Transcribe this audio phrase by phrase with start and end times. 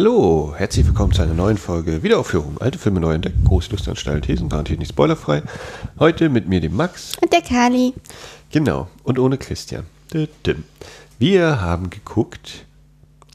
[0.00, 2.58] Hallo, herzlich willkommen zu einer neuen Folge Wiederaufführung.
[2.60, 5.42] Alte Filme neu entdeckt, große Lust an steilen Thesen, garantiert nicht spoilerfrei.
[5.98, 7.16] Heute mit mir, dem Max.
[7.20, 7.94] Und der Kali.
[8.52, 9.86] Genau, und ohne Christian.
[11.18, 12.64] Wir haben geguckt.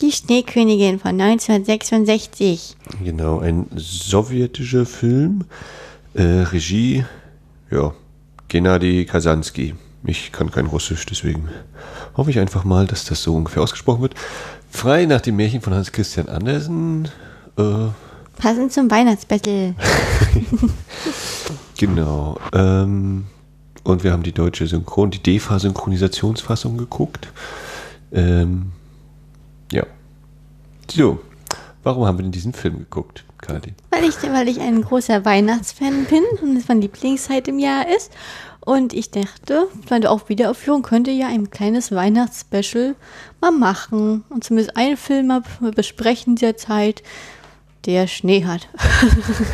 [0.01, 2.77] Die Schneekönigin von 1966.
[3.03, 5.43] Genau, ein sowjetischer Film.
[6.13, 7.03] Äh, Regie,
[7.71, 7.93] ja,
[8.47, 9.75] Gennady Kasansky.
[10.05, 11.49] Ich kann kein Russisch, deswegen
[12.15, 14.15] hoffe ich einfach mal, dass das so ungefähr ausgesprochen wird.
[14.73, 17.07] Frei nach dem Märchen von Hans Christian Andersen.
[17.57, 17.87] Äh,
[18.37, 19.75] Passend zum Weihnachtsbattle.
[21.77, 22.37] genau.
[22.53, 23.25] Ähm,
[23.83, 27.31] und wir haben die deutsche Synchron, die DEFA-Synchronisationsfassung geguckt.
[28.11, 28.71] Ähm,
[29.71, 29.85] ja.
[30.91, 31.19] So,
[31.83, 33.73] warum haben wir denn diesen Film geguckt, Kadi?
[33.91, 38.11] Weil ich, weil ich ein großer Weihnachtsfan bin und es meine Lieblingszeit im Jahr ist.
[38.65, 42.95] Und ich dachte, meine auch Wiederaufführung könnte ja ein kleines Weihnachtsspecial
[43.41, 44.23] mal machen.
[44.29, 45.43] Und zumindest einen Film mal
[45.75, 47.03] besprechen der Zeit,
[47.85, 48.69] der Schnee hat.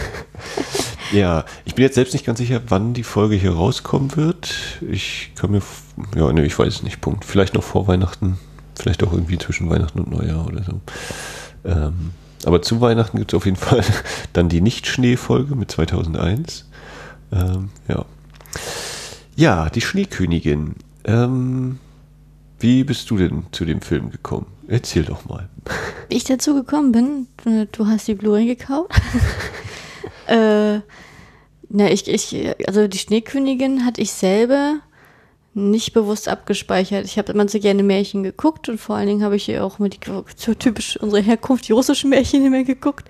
[1.12, 4.54] ja, ich bin jetzt selbst nicht ganz sicher, wann die Folge hier rauskommen wird.
[4.88, 5.62] Ich kann mir,
[6.16, 7.26] ja, ne, ich weiß es nicht, Punkt.
[7.26, 8.38] Vielleicht noch vor Weihnachten,
[8.76, 10.80] vielleicht auch irgendwie zwischen Weihnachten und Neujahr oder so.
[11.66, 12.12] Ähm,
[12.46, 13.84] aber zu Weihnachten gibt es auf jeden Fall
[14.34, 16.70] dann die Nicht-Schnee-Folge mit 2001.
[17.32, 18.06] Ähm, ja.
[19.40, 20.76] Ja, die Schneekönigin.
[21.06, 21.80] Ähm,
[22.60, 24.48] wie bist du denn zu dem Film gekommen?
[24.68, 25.48] Erzähl doch mal.
[26.10, 27.28] Wie ich dazu gekommen bin,
[27.72, 28.92] du hast die Blu-ray gekauft.
[30.28, 30.80] äh,
[31.70, 34.82] na, ich, ich, also die Schneekönigin hatte ich selber
[35.54, 37.06] nicht bewusst abgespeichert.
[37.06, 40.00] Ich habe immer so gerne Märchen geguckt und vor allen Dingen habe ich auch die
[40.36, 43.10] so typisch unsere Herkunft, die russischen Märchen immer geguckt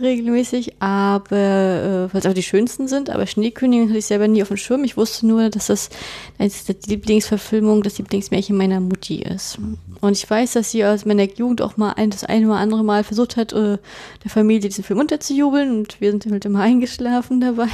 [0.00, 4.42] regelmäßig, aber äh, weil es auch die schönsten sind, aber Schneekönigin hatte ich selber nie
[4.42, 4.84] auf dem Schirm.
[4.84, 5.90] Ich wusste nur, dass das,
[6.38, 9.58] die Lieblingsverfilmung, das Lieblingsmärchen meiner Mutti ist.
[10.00, 12.84] Und ich weiß, dass sie aus meiner Jugend auch mal ein, das eine oder andere
[12.84, 13.78] Mal versucht hat, äh,
[14.24, 17.68] der Familie diesen Film unterzujubeln und wir sind halt immer eingeschlafen dabei.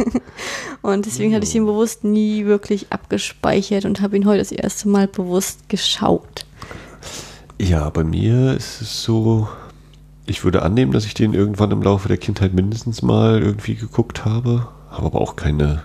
[0.82, 4.88] und deswegen hatte ich ihn bewusst nie wirklich abgespeichert und habe ihn heute das erste
[4.88, 6.46] Mal bewusst geschaut.
[7.58, 9.48] Ja, bei mir ist es so,
[10.26, 14.24] ich würde annehmen, dass ich den irgendwann im Laufe der Kindheit mindestens mal irgendwie geguckt
[14.24, 15.84] habe, habe aber auch keine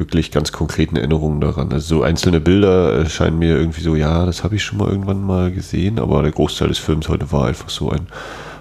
[0.00, 1.72] wirklich ganz konkreten Erinnerungen daran.
[1.72, 5.22] Also so einzelne Bilder scheinen mir irgendwie so, ja, das habe ich schon mal irgendwann
[5.22, 8.06] mal gesehen, aber der Großteil des Films heute war einfach so ein,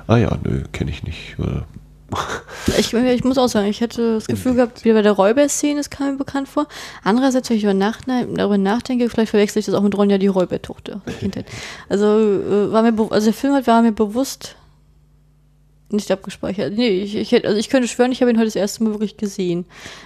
[0.08, 1.38] ah ja, nö, kenne ich nicht.
[2.78, 5.92] Ich, ich, muss auch sagen, ich hätte das Gefühl gehabt, wie bei der Räuber-Szene, das
[5.92, 6.68] kam mir bekannt vor.
[7.04, 11.02] Andererseits, wenn ich darüber nachdenke, vielleicht verwechsel ich das auch mit Ronja die Räubertochter.
[11.88, 14.56] Also, äh, war mir, also der Film war mir bewusst
[15.92, 16.74] nicht abgespeichert.
[16.76, 19.18] Nee, ich, ich, also ich könnte schwören, ich habe ihn heute das erste Mal wirklich
[19.18, 19.66] gesehen.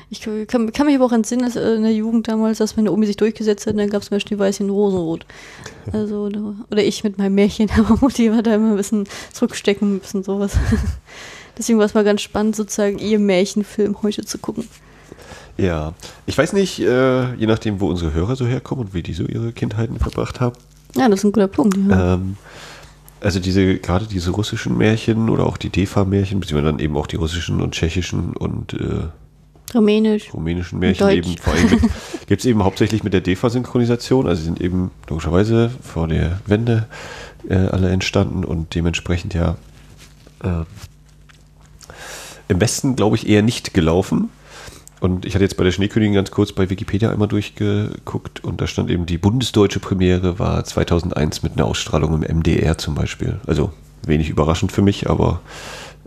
[0.10, 3.06] Ich kann, kann mich aber auch entsinnen, dass in der Jugend damals, dass meine Omi
[3.06, 5.26] sich durchgesetzt hat, und dann gab es mal Schneeweißchen Rosenrot.
[5.92, 6.30] Also,
[6.72, 10.58] oder ich mit meinem Märchen, aber Mutti war da immer ein bisschen zurückstecken, bisschen sowas.
[11.58, 14.68] Deswegen war es mal ganz spannend, sozusagen ihr Märchenfilm heute zu gucken.
[15.58, 15.94] Ja,
[16.26, 19.24] ich weiß nicht, äh, je nachdem, wo unsere Hörer so herkommen und wie die so
[19.24, 20.56] ihre Kindheiten verbracht haben.
[20.96, 21.78] Ja, das ist ein guter Punkt.
[21.90, 22.16] Ja.
[22.16, 22.38] Ähm,
[23.24, 27.16] also diese, gerade diese russischen Märchen oder auch die DEFA-Märchen, beziehungsweise dann eben auch die
[27.16, 29.08] russischen und tschechischen und äh,
[29.74, 30.34] Rumänisch.
[30.34, 31.28] rumänischen Märchen Deutsch.
[31.28, 31.70] eben vor allem
[32.28, 36.88] gibt es eben hauptsächlich mit der DEFA-Synchronisation, also sie sind eben logischerweise vor der Wende
[37.50, 39.58] äh, alle entstanden und dementsprechend ja
[40.44, 40.64] äh,
[42.50, 44.30] im Westen, glaube ich, eher nicht gelaufen.
[45.04, 48.68] Und ich hatte jetzt bei der Schneekönigin ganz kurz bei Wikipedia einmal durchgeguckt und da
[48.68, 53.38] stand eben, die bundesdeutsche Premiere war 2001 mit einer Ausstrahlung im MDR zum Beispiel.
[53.46, 53.74] Also
[54.06, 55.42] wenig überraschend für mich, aber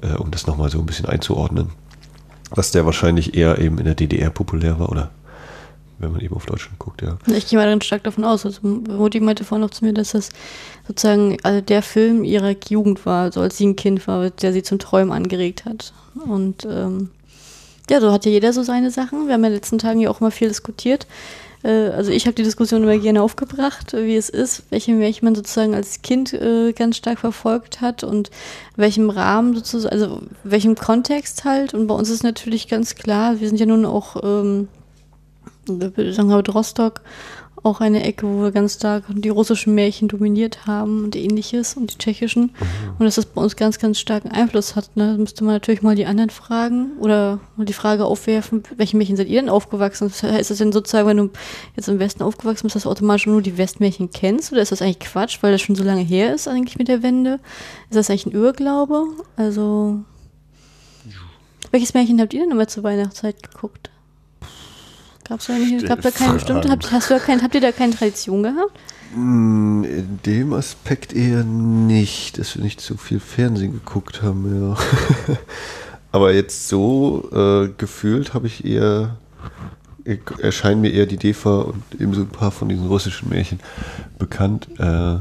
[0.01, 1.69] äh, um das nochmal so ein bisschen einzuordnen,
[2.55, 5.11] dass der wahrscheinlich eher eben in der DDR populär war oder
[5.99, 7.19] wenn man eben auf Deutschland guckt, ja.
[7.27, 8.47] Ich gehe mal ganz stark davon aus.
[8.47, 10.31] Also Mutti meinte vorhin noch zu mir, dass das
[10.89, 14.63] sozusagen also der Film ihrer Jugend war, so als sie ein Kind war, der sie
[14.63, 15.93] zum Träumen angeregt hat.
[16.27, 17.11] Und ähm,
[17.91, 19.27] ja, so hat ja jeder so seine Sachen.
[19.27, 21.07] Wir haben ja in den letzten Tagen ja auch immer viel diskutiert.
[21.63, 25.35] Äh, also ich habe die Diskussion immer gerne aufgebracht, wie es ist, welche Märchen man
[25.35, 28.31] sozusagen als Kind äh, ganz stark verfolgt hat und
[28.77, 31.75] welchem Rahmen sozusagen, also welchem Kontext halt.
[31.75, 34.69] Und bei uns ist natürlich ganz klar, wir sind ja nun auch, ähm,
[35.67, 37.01] sagen wir Rostock
[37.63, 41.93] auch eine Ecke, wo wir ganz stark die russischen Märchen dominiert haben und ähnliches und
[41.93, 42.43] die tschechischen.
[42.43, 42.91] Mhm.
[42.99, 44.97] Und dass das bei uns ganz, ganz starken Einfluss hat.
[44.97, 45.13] Ne?
[45.13, 49.17] Da müsste man natürlich mal die anderen fragen oder mal die Frage aufwerfen, welche Märchen
[49.17, 50.07] seid ihr denn aufgewachsen?
[50.07, 51.31] Ist das denn sozusagen, wenn du
[51.75, 54.53] jetzt im Westen aufgewachsen bist, dass du automatisch nur die Westmärchen kennst?
[54.53, 57.03] Oder ist das eigentlich Quatsch, weil das schon so lange her ist eigentlich mit der
[57.03, 57.41] Wende?
[57.91, 59.05] Ist das eigentlich ein Irrglaube?
[59.37, 60.01] Also,
[61.71, 63.91] welches Märchen habt ihr denn immer zur Weihnachtszeit geguckt?
[65.29, 67.73] Gab es da nicht, gab da keine bestimmte, habt, hast du kein, habt ihr da
[67.73, 68.79] keine Tradition gehabt?
[69.13, 74.77] Hm, in dem Aspekt eher nicht, dass wir nicht so viel Fernsehen geguckt haben, ja.
[76.13, 79.17] Aber jetzt so äh, gefühlt habe ich eher,
[80.41, 83.59] erscheinen mir eher die DEFA und eben so ein paar von diesen russischen Märchen
[84.19, 84.69] bekannt.
[84.79, 85.17] Äh,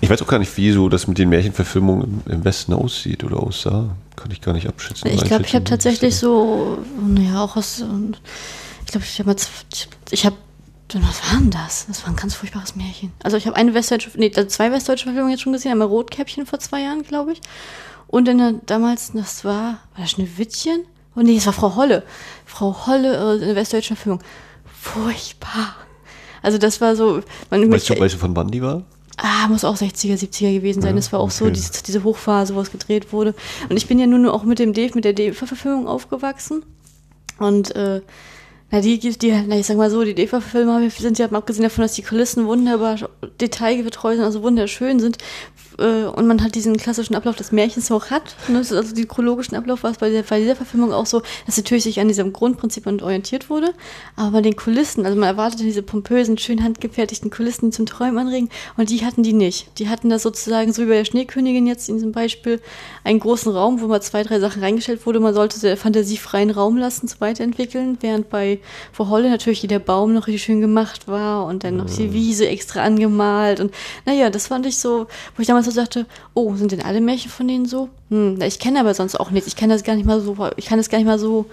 [0.00, 3.40] ich weiß auch gar nicht, wie so das mit den Märchenverfilmungen im, Westen aussieht oder
[3.40, 3.90] aussah.
[4.16, 5.10] Kann ich gar nicht abschätzen.
[5.10, 7.84] Ich glaube, ich habe tatsächlich so, naja, auch aus,
[8.92, 9.36] glaube, ich habe
[10.10, 10.36] ich habe
[10.94, 11.86] was war denn das?
[11.86, 13.12] Das war ein ganz furchtbares Märchen.
[13.22, 15.72] Also ich habe eine westdeutsche, nee, zwei westdeutsche Verfilmungen jetzt schon gesehen.
[15.72, 17.40] Einmal Rotkäppchen vor zwei Jahren, glaube ich.
[18.08, 20.84] Und dann damals, das war, war das Schneewittchen?
[21.16, 22.02] Oh nee, es war Frau Holle.
[22.44, 24.22] Frau Holle, äh, eine westdeutsche Verfilmung.
[24.66, 25.76] Furchtbar.
[26.42, 27.22] Also das war so.
[27.50, 28.82] Man, weißt, du, du, von wann die war?
[29.16, 30.90] Ah, muss auch 60er, 70er gewesen sein.
[30.90, 31.44] Ja, das war auch okay.
[31.44, 33.34] so diese, diese Hochphase, wo es gedreht wurde.
[33.68, 36.64] Und ich bin ja nun auch mit dem Dave, mit der Dave-Verfilmung aufgewachsen.
[37.38, 38.00] Und äh,
[38.72, 41.92] na, die, die, na, ich sag mal so, die DEFA-Filme sind ja, abgesehen davon, dass
[41.92, 42.96] die Kulissen wunderbar
[43.38, 45.18] detailgetreu sind, also wunderschön sind,
[45.78, 49.56] äh, und man halt diesen klassischen Ablauf des Märchens auch hat, ne, also den chronologischen
[49.56, 52.32] Ablauf war es bei, der, bei dieser Verfilmung auch so, dass natürlich sich an diesem
[52.32, 53.74] Grundprinzip orientiert wurde,
[54.16, 58.18] aber bei den Kulissen, also man erwartete diese pompösen, schön handgefertigten Kulissen, die zum Träumen
[58.18, 58.48] anregen,
[58.78, 59.78] und die hatten die nicht.
[59.78, 62.58] Die hatten da sozusagen, so wie bei der Schneekönigin jetzt in diesem Beispiel,
[63.04, 66.50] einen großen Raum, wo mal zwei, drei Sachen reingestellt wurde, man sollte der Fantasie freien
[66.50, 68.60] Raum lassen zu weiterentwickeln, während bei
[68.92, 72.12] vor Holle natürlich jeder Baum noch richtig schön gemacht war und dann noch die mhm.
[72.12, 73.74] Wiese extra angemalt und
[74.06, 75.06] naja, das fand ich so,
[75.36, 77.88] wo ich damals so dachte, oh, sind denn alle Märchen von denen so?
[78.10, 79.48] Hm, ich kenne aber sonst auch nichts.
[79.48, 81.46] Ich kann das gar nicht mal so, ich kann das gar nicht mal so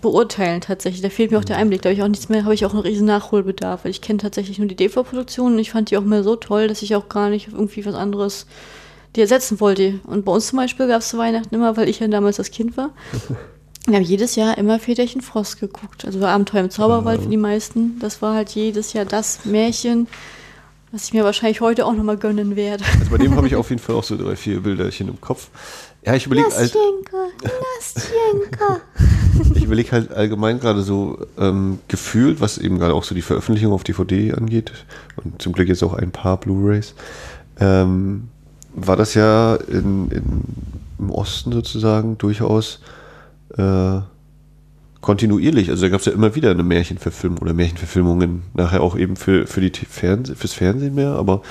[0.00, 1.02] beurteilen tatsächlich.
[1.02, 1.82] Da fehlt mir auch der Einblick.
[1.82, 4.18] Da habe ich auch nichts mehr, habe ich auch einen riesen Nachholbedarf, weil ich kenne
[4.18, 7.08] tatsächlich nur die DV-Produktion und ich fand die auch mal so toll, dass ich auch
[7.08, 8.46] gar nicht irgendwie was anderes
[9.16, 10.00] die ersetzen wollte.
[10.04, 12.50] Und bei uns zum Beispiel gab es zu Weihnachten immer, weil ich ja damals das
[12.50, 12.90] Kind war,
[13.86, 16.04] Wir haben jedes Jahr immer Väterchen Frost geguckt.
[16.04, 17.98] Also Abenteuer im Zauberwald für die meisten.
[17.98, 20.06] Das war halt jedes Jahr das Märchen,
[20.92, 22.84] was ich mir wahrscheinlich heute auch nochmal gönnen werde.
[23.00, 25.48] Also bei dem habe ich auf jeden Fall auch so drei, vier Bilderchen im Kopf.
[26.06, 26.72] Ja, ich überlege halt.
[29.54, 33.72] ich überlege halt allgemein gerade so ähm, gefühlt, was eben gerade auch so die Veröffentlichung
[33.72, 34.72] auf DVD angeht.
[35.16, 36.94] Und zum Glück jetzt auch ein paar Blu-Rays.
[37.58, 38.28] Ähm,
[38.74, 40.42] war das ja in, in,
[40.98, 42.80] im Osten sozusagen durchaus
[43.56, 44.00] äh,
[45.00, 45.68] kontinuierlich.
[45.68, 49.46] Also da gab es ja immer wieder eine Märchenverfilmung oder Märchenverfilmungen, nachher auch eben für,
[49.46, 51.42] für die Fernseh fürs Fernsehen mehr, aber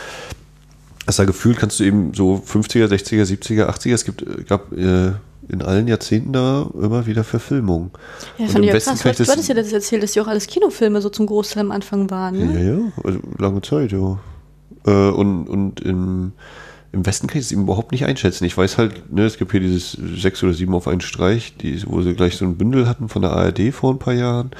[1.06, 4.71] hast da gefühlt, kannst du eben so 50er, 60er, 70er, 80er, es gibt, äh, gab
[4.71, 5.12] äh,
[5.50, 7.91] in allen Jahrzehnten da immer wieder Verfilmungen.
[8.38, 9.01] Ja, fand ich ja krass.
[9.01, 12.09] Du hattest ja das erzählt, dass die auch alles Kinofilme so zum Großteil am Anfang
[12.09, 12.38] waren.
[12.38, 12.53] Ne?
[12.53, 14.18] Ja, ja, also lange Zeit, ja.
[14.85, 16.31] Äh, und, und im
[16.94, 18.44] im Westen kann ich es überhaupt nicht einschätzen.
[18.46, 21.82] Ich weiß halt, ne, es gibt hier dieses sechs oder sieben auf einen Streich, die,
[21.88, 24.52] wo sie gleich so ein Bündel hatten von der ARD vor ein paar Jahren.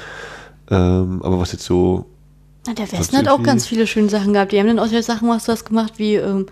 [0.69, 2.06] Ähm, aber was jetzt so.
[2.66, 4.51] Na, der Westen hat auch ganz viele schöne Sachen gehabt.
[4.51, 6.45] Die haben dann auch Sachen was das gemacht wie ähm,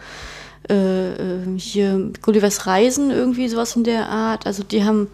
[0.70, 4.46] äh, äh hier Gullivers Reisen, irgendwie sowas in der Art.
[4.46, 5.08] Also die haben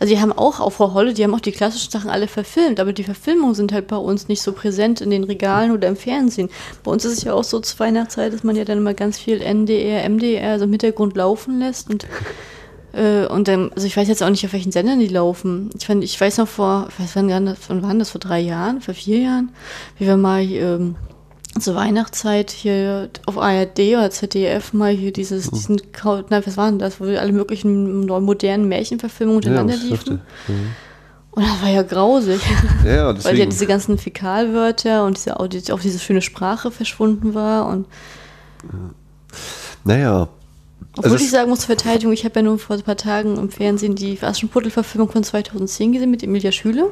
[0.00, 2.80] also die haben auch auf Frau Holle, die haben auch die klassischen Sachen alle verfilmt,
[2.80, 5.96] aber die Verfilmungen sind halt bei uns nicht so präsent in den Regalen oder im
[5.96, 6.48] Fernsehen.
[6.82, 9.18] Bei uns ist es ja auch so zur Weihnachtszeit, dass man ja dann immer ganz
[9.18, 12.06] viel NDR, MDR so im Hintergrund laufen lässt und
[12.92, 15.70] äh, und dann, also ich weiß jetzt auch nicht, auf welchen Sendern die laufen.
[15.78, 17.28] Ich, fand, ich weiß noch vor, ich weiß wann,
[17.68, 19.50] wann waren das, vor drei Jahren, vor vier Jahren,
[19.98, 20.96] wie wir mal ähm,
[21.58, 25.56] zur Weihnachtszeit hier auf ARD oder ZDF mal hier dieses, mhm.
[25.56, 25.82] diesen,
[26.28, 30.20] na, was war denn das, wo alle möglichen modernen Märchenverfilmungen untereinander ja, liefen.
[30.46, 30.70] Mhm.
[31.32, 32.40] Und das war ja grausig.
[32.84, 33.24] Ja, deswegen.
[33.24, 37.86] Weil ja diese ganzen Fäkalwörter und diese, auch diese schöne Sprache verschwunden war und.
[39.84, 40.28] Naja,
[40.96, 43.50] obwohl also ich sagen muss, Verteidigung, ich habe ja nur vor ein paar Tagen im
[43.50, 46.90] Fernsehen die Aschenputtel-Verfilmung von 2010 gesehen mit Emilia Schüle.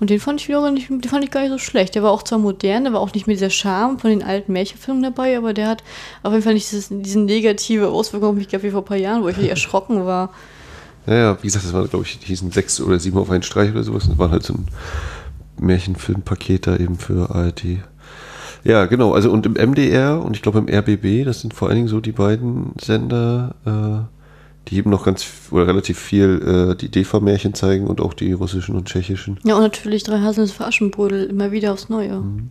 [0.00, 1.94] Und den fand ich wiederum nicht, den fand ich gar nicht so schlecht.
[1.94, 4.52] Der war auch zwar modern, der war auch nicht mit dieser Charme von den alten
[4.52, 5.84] Märchenfilmen dabei, aber der hat
[6.22, 8.96] auf jeden Fall nicht dieses, diese negative Auswirkung auf mich gehabt wie vor ein paar
[8.96, 10.30] Jahren, wo ich erschrocken war.
[11.06, 13.44] Ja, ja, wie gesagt, das war, glaube ich, die hießen sechs oder sieben auf einen
[13.44, 14.08] Streich oder sowas.
[14.08, 14.66] Das waren halt so ein
[15.60, 17.78] Märchenfilmpaket da eben für ARD.
[18.66, 19.12] Ja, genau.
[19.12, 22.00] Also und im MDR und ich glaube im RBB, das sind vor allen Dingen so
[22.00, 24.15] die beiden Sender, äh,
[24.68, 28.74] die eben noch ganz oder relativ viel äh, die DEFA-Märchen zeigen und auch die russischen
[28.74, 29.38] und tschechischen.
[29.44, 32.20] Ja, und natürlich drei Haselnuss für Aschenbrödel immer wieder aufs Neue.
[32.20, 32.50] Mhm.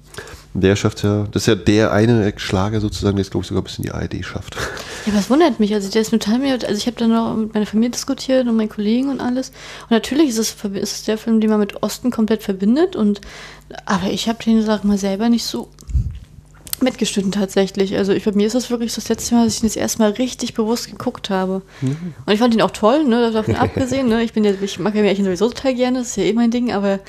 [0.53, 3.63] Der schafft ja, das ist ja der eine Schlager sozusagen, der es glaube ich sogar
[3.63, 4.55] bis in die ARD schafft.
[5.05, 7.53] Ja, was wundert mich, also der ist total mir, also ich habe dann noch mit
[7.53, 9.49] meiner Familie diskutiert und meinen Kollegen und alles.
[9.83, 13.21] Und natürlich ist es, ist es der Film, den man mit Osten komplett verbindet und
[13.85, 15.69] aber ich habe den, sag mal, selber nicht so
[16.81, 17.95] mitgeschnitten tatsächlich.
[17.97, 19.99] Also ich, bei mir ist das wirklich das letzte Mal, dass ich ihn das erste
[19.99, 21.61] Mal richtig bewusst geguckt habe.
[21.81, 22.13] Mhm.
[22.25, 24.07] Und ich fand ihn auch toll, ne, davon abgesehen.
[24.07, 26.33] Ne, ich bin ja, ich mag ja Märchen sowieso total gerne, das ist ja eh
[26.33, 26.99] mein Ding, aber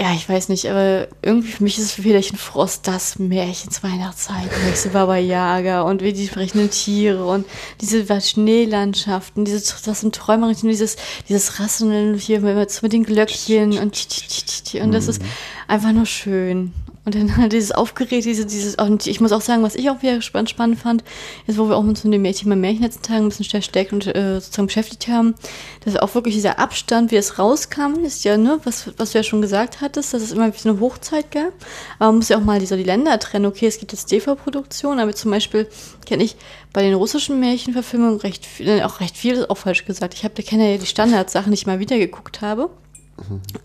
[0.00, 4.48] ja, ich weiß nicht, aber irgendwie für mich ist Federchen Frost das Märchens Weihnachtszeit.
[4.64, 7.44] Nächste Baba Yaga und wie die sprechenden Tiere und
[7.82, 10.96] diese Schneelandschaften, dieses, das sind Träumerisch, dieses,
[11.28, 14.06] dieses Rasseln hier mit, mit den Glöckchen und,
[14.80, 15.20] und das ist
[15.68, 16.72] einfach nur schön.
[17.06, 20.02] Und dann halt dieses Aufgeregt, diese, dieses, und ich muss auch sagen, was ich auch
[20.02, 21.02] wieder spannend, spannend fand,
[21.46, 24.06] ist, wo wir auch uns mit dem Thema Märchen letzten Tagen ein bisschen stärker und
[24.06, 25.34] äh, sozusagen beschäftigt haben,
[25.84, 29.24] dass auch wirklich dieser Abstand, wie es rauskam, ist ja, ne, was, was du ja
[29.24, 31.54] schon gesagt hattest, dass es immer so eine Hochzeit gab.
[31.98, 33.46] Aber man muss ja auch mal so die Länder trennen.
[33.46, 35.68] Okay, es gibt jetzt DV-Produktion, aber zum Beispiel
[36.04, 36.36] kenne ich
[36.74, 40.12] bei den russischen Märchenverfilmungen recht viel, äh, auch recht viel, ist auch falsch gesagt.
[40.12, 42.68] Ich habe, kenne ja die Standardsachen, die ich mal wieder geguckt habe.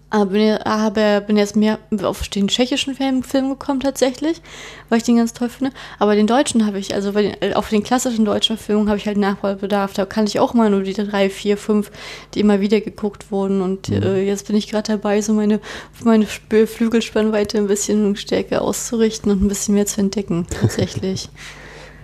[0.09, 4.41] Aber bin, aber bin jetzt mehr auf den tschechischen Film, Film gekommen tatsächlich,
[4.89, 5.73] weil ich den ganz toll finde.
[5.99, 9.07] Aber den deutschen habe ich, also den, äh, auf den klassischen deutschen Filmen habe ich
[9.07, 9.93] halt Nachholbedarf.
[9.93, 11.91] Da kann ich auch mal nur die drei, vier, fünf,
[12.33, 13.61] die immer wieder geguckt wurden.
[13.61, 14.03] Und mhm.
[14.03, 15.59] äh, jetzt bin ich gerade dabei, so meine,
[16.03, 21.29] meine Flügelspannweite ein bisschen stärker auszurichten und ein bisschen mehr zu entdecken, tatsächlich.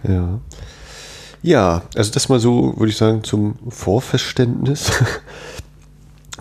[0.07, 0.39] ja.
[1.43, 4.91] Ja, also das mal so, würde ich sagen, zum Vorverständnis.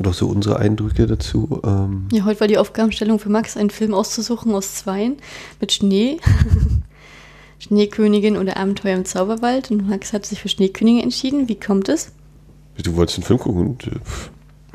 [0.01, 1.61] Doch so unsere Eindrücke dazu.
[1.63, 5.19] Ähm ja, heute war die Aufgabenstellung für Max, einen Film auszusuchen aus Zweien
[5.61, 6.19] mit Schnee.
[7.59, 9.71] Schneekönigin oder Abenteuer im Zauberwald.
[9.71, 11.49] Und Max hat sich für Schneekönigin entschieden.
[11.49, 12.13] Wie kommt es?
[12.83, 13.87] Du wolltest einen Film gucken und.
[13.89, 14.01] Äh,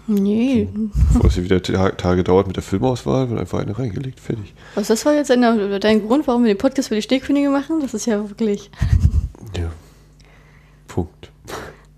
[0.06, 0.70] nee.
[1.14, 4.20] Bevor es wieder Tage dauert mit der Filmauswahl, wird einfach eine reingelegt.
[4.20, 4.54] Fertig.
[4.76, 7.80] Also, das war jetzt eine, dein Grund, warum wir den Podcast für die Schneekönigin machen?
[7.82, 8.70] Das ist ja wirklich.
[9.58, 9.72] ja.
[10.88, 11.32] Punkt.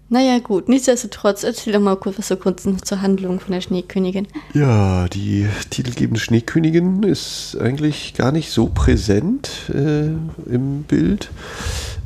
[0.09, 0.69] Naja, gut.
[0.69, 4.27] Nichtsdestotrotz, erzähl doch mal kurz was zur Kunst zur Handlung von der Schneekönigin.
[4.53, 10.07] Ja, die titelgebende Schneekönigin ist eigentlich gar nicht so präsent äh,
[10.49, 11.29] im Bild.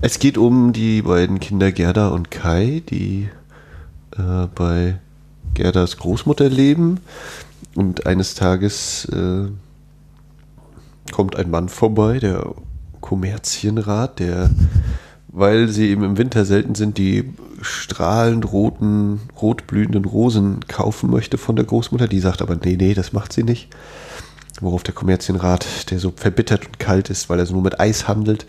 [0.02, 3.30] Es geht um die beiden Kinder Gerda und Kai, die
[4.18, 4.98] äh, bei
[5.54, 7.02] Gerdas Großmutter leben.
[7.76, 9.48] Und eines Tages äh,
[11.12, 12.56] kommt ein Mann vorbei, der
[13.00, 14.50] Kommerzienrat, der
[15.34, 21.56] weil sie eben im Winter selten sind, die strahlend roten, rotblühenden Rosen kaufen möchte von
[21.56, 22.08] der Großmutter.
[22.08, 23.70] Die sagt aber, nee, nee, das macht sie nicht.
[24.60, 28.08] Worauf der Kommerzienrat, der so verbittert und kalt ist, weil er so nur mit Eis
[28.08, 28.46] handelt,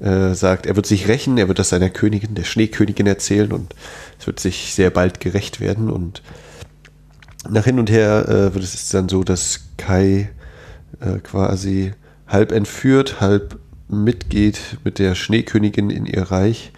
[0.00, 3.74] äh, sagt, er wird sich rächen, er wird das seiner Königin, der Schneekönigin erzählen und
[4.18, 5.90] es wird sich sehr bald gerecht werden.
[5.90, 6.22] Und
[7.48, 10.30] nach hin und her äh, wird es dann so, dass Kai
[11.00, 11.92] äh, quasi
[12.26, 13.58] halb entführt, halb
[13.92, 16.72] mitgeht mit der Schneekönigin in ihr Reich.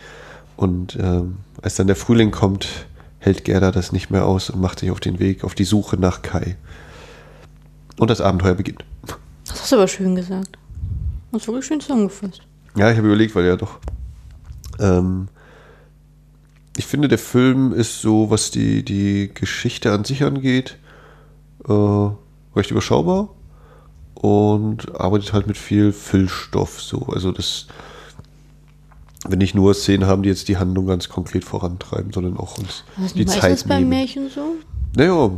[0.56, 2.86] Und ähm, als dann der Frühling kommt,
[3.18, 5.96] hält Gerda das nicht mehr aus und macht sich auf den Weg, auf die Suche
[5.96, 6.56] nach Kai.
[7.98, 8.84] Und das Abenteuer beginnt.
[9.46, 10.58] Das hast du aber schön gesagt.
[11.32, 12.42] Das ist wirklich schön zusammengefasst.
[12.76, 13.78] Ja, ich habe überlegt, weil ja doch.
[14.80, 15.28] Ähm,
[16.76, 20.76] ich finde, der Film ist so, was die, die Geschichte an sich angeht,
[21.68, 22.08] äh,
[22.56, 23.28] recht überschaubar
[24.14, 27.06] und arbeitet halt mit viel Füllstoff so.
[27.06, 27.66] Also das,
[29.26, 32.84] wenn nicht nur Szenen haben, die jetzt die Handlung ganz konkret vorantreiben, sondern auch uns
[32.96, 34.56] Was die Zeit das beim Märchen so?
[34.96, 35.30] Naja,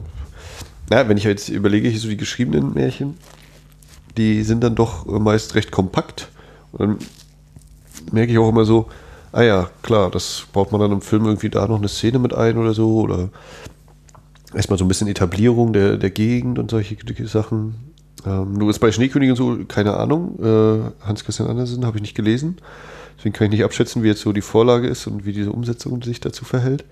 [0.91, 3.17] naja, wenn ich jetzt überlege, hier so die geschriebenen Märchen,
[4.17, 6.29] die sind dann doch meist recht kompakt.
[6.73, 6.99] Und dann
[8.13, 8.87] merke ich auch immer so,
[9.33, 12.35] ah ja, klar, das baut man dann im Film irgendwie da noch eine Szene mit
[12.35, 13.01] ein oder so.
[13.01, 13.31] Oder
[14.55, 17.75] erstmal so ein bisschen Etablierung der, der Gegend und solche Sachen.
[18.25, 20.39] Ähm, nur ist bei Schneekönigin so, keine Ahnung.
[20.41, 22.57] Äh, Hans-Christian Andersen habe ich nicht gelesen.
[23.19, 26.03] Deswegen kann ich nicht abschätzen, wie jetzt so die Vorlage ist und wie diese Umsetzung
[26.03, 26.85] sich dazu verhält.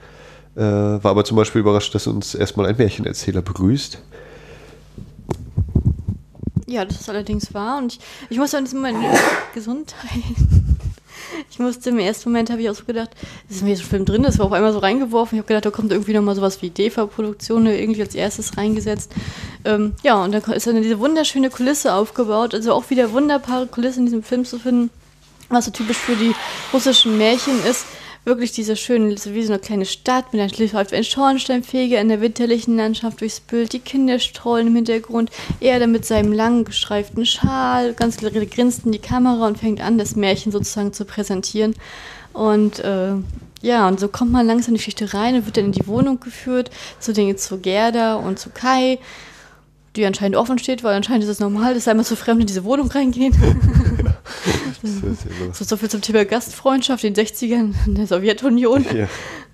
[0.57, 3.99] Äh, war aber zum Beispiel überrascht, dass uns erstmal ein Märchenerzähler begrüßt.
[6.67, 7.79] Ja, das ist allerdings wahr.
[7.79, 8.01] Und ich,
[8.31, 8.99] ich muss an diesem Moment
[9.55, 10.11] Gesundheit.
[11.51, 13.11] Ich musste im ersten Moment, habe ich auch so gedacht,
[13.49, 15.37] das ist mir so Film drin, das war auf einmal so reingeworfen.
[15.37, 19.13] Ich habe gedacht, da kommt irgendwie nochmal sowas wie DEFA-Produktion irgendwie als erstes reingesetzt.
[19.65, 22.55] Ähm, ja, und da ist dann diese wunderschöne Kulisse aufgebaut.
[22.55, 24.91] Also auch wieder wunderbare Kulisse in diesem Film zu finden,
[25.49, 26.35] was so typisch für die
[26.73, 27.87] russischen Märchen ist
[28.25, 32.09] wirklich diese schöne, so wie so eine kleine Stadt mit einem läuft ein Schornsteinfeger in
[32.09, 36.65] der winterlichen Landschaft durchs Bild, die Kinder strollen im Hintergrund, er dann mit seinem langen
[36.65, 41.75] gestreiften Schal, ganz grinst in die Kamera und fängt an, das Märchen sozusagen zu präsentieren.
[42.33, 43.13] Und äh,
[43.63, 45.87] ja, und so kommt man langsam in die Geschichte rein und wird dann in die
[45.87, 48.99] Wohnung geführt, zu Dingen zu Gerda und zu Kai
[49.97, 52.65] die anscheinend offen steht, weil anscheinend ist es normal, dass einmal zu Fremden in diese
[52.65, 53.35] Wohnung reingehen.
[55.53, 58.85] so, so viel zum Thema Gastfreundschaft in den 60ern in der Sowjetunion.
[58.85, 59.09] Ja,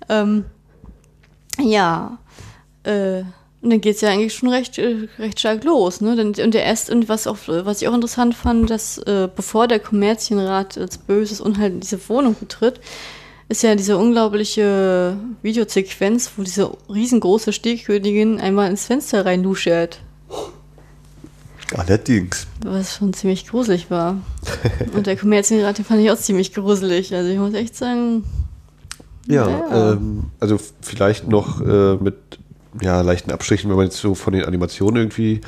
[0.09, 0.45] ähm,
[1.59, 2.17] ja.
[2.83, 3.23] Äh,
[3.61, 6.01] und dann geht es ja eigentlich schon recht, äh, recht stark los.
[6.01, 6.19] Ne?
[6.19, 9.79] Und der erste, und was, auch, was ich auch interessant fand, dass äh, bevor der
[9.79, 12.79] Kommerzienrat als böses Unheil in diese Wohnung betritt,
[13.49, 19.99] ist ja diese unglaubliche Videosequenz, wo diese riesengroße Stehkönigin einmal ins Fenster reinluschert.
[21.75, 22.47] Allerdings.
[22.63, 24.17] Was schon ziemlich gruselig war.
[24.95, 27.13] Und der Kommerzienrat, den fand ich auch ziemlich gruselig.
[27.13, 28.23] Also ich muss echt sagen.
[29.27, 29.91] Ja, ja.
[29.93, 32.15] Ähm, also vielleicht noch äh, mit
[32.81, 35.41] ja, leichten Abstrichen, wenn man jetzt so von den Animationen irgendwie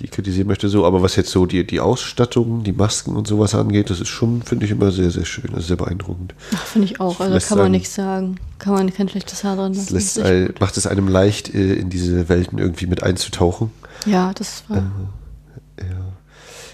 [0.00, 3.54] die kritisieren möchte, so, aber was jetzt so die, die Ausstattung, die Masken und sowas
[3.54, 6.34] angeht, das ist schon, finde ich, immer sehr, sehr schön, das ist sehr beeindruckend.
[6.64, 8.36] Finde ich auch, also kann man nichts sagen.
[8.58, 9.94] Kann man kein schlechtes Haar dran lassen.
[9.94, 13.70] Lässt macht es einem leicht, äh, in diese Welten irgendwie mit einzutauchen.
[14.04, 14.78] Ja, das war.
[14.78, 14.82] Äh.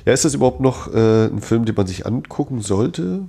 [0.07, 3.23] Ja, ist das überhaupt noch äh, ein Film, den man sich angucken sollte?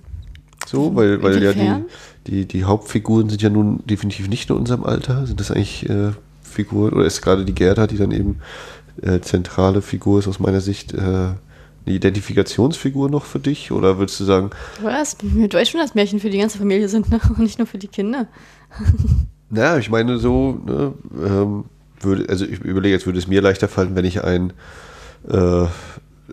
[0.68, 1.84] So, weil, weil ja die,
[2.28, 5.26] die, die Hauptfiguren sind ja nun definitiv nicht in unserem Alter.
[5.26, 6.12] Sind das eigentlich äh,
[6.44, 8.40] Figuren, oder ist gerade die Gerda, die dann eben
[9.02, 13.72] äh, zentrale Figur ist aus meiner Sicht, äh, eine Identifikationsfigur noch für dich?
[13.72, 14.52] Oder würdest du sagen.
[14.82, 15.18] Was?
[15.18, 17.20] Du weißt schon, dass Märchen für die ganze Familie sind, ne?
[17.30, 18.28] Und nicht nur für die Kinder.
[19.50, 20.94] naja, ich meine so, ne,
[21.26, 21.66] ähm,
[22.00, 24.54] würde, also ich überlege, jetzt würde es mir leichter fallen, wenn ich ein
[25.30, 25.66] äh,